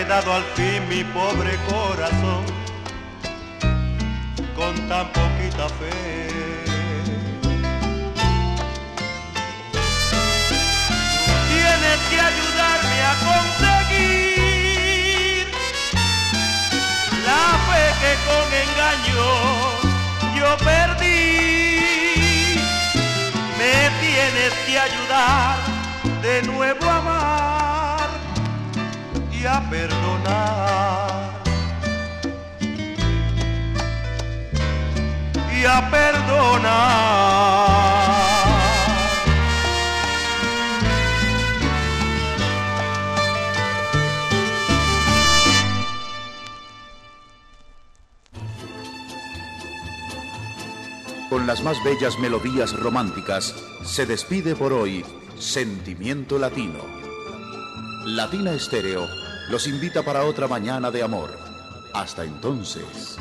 Quedado 0.04 0.34
al 0.34 0.44
fin 0.54 0.86
mi 0.88 1.02
pobre 1.04 1.56
corazón 1.68 2.44
con 4.54 4.74
tan 4.88 5.06
poquita 5.12 5.68
fe. 5.78 6.28
Tienes 11.48 11.98
que 12.10 12.18
ayudarme 12.30 12.98
a 13.10 13.14
conseguir 13.30 14.26
la 17.28 17.44
fe 17.66 17.84
que 18.02 18.12
con 18.28 18.46
engaño 18.64 19.28
yo 20.38 20.48
perdí. 20.58 21.20
Me 23.58 23.76
tienes 24.04 24.52
que 24.66 24.74
ayudar 24.78 25.56
de 26.22 26.42
nuevo 26.42 26.90
a 26.90 27.03
perdonar. 29.74 31.42
Y 35.52 35.64
a 35.64 35.90
perdonar. 35.90 37.34
Con 51.28 51.48
las 51.48 51.64
más 51.64 51.82
bellas 51.82 52.16
melodías 52.20 52.72
románticas, 52.78 53.56
se 53.82 54.06
despide 54.06 54.54
por 54.54 54.72
hoy 54.72 55.04
Sentimiento 55.36 56.38
Latino. 56.38 56.78
Latina 58.06 58.52
Estéreo 58.52 59.08
los 59.48 59.66
invita 59.66 60.02
para 60.02 60.24
otra 60.24 60.48
mañana 60.48 60.90
de 60.90 61.02
amor. 61.02 61.30
Hasta 61.92 62.24
entonces. 62.24 63.18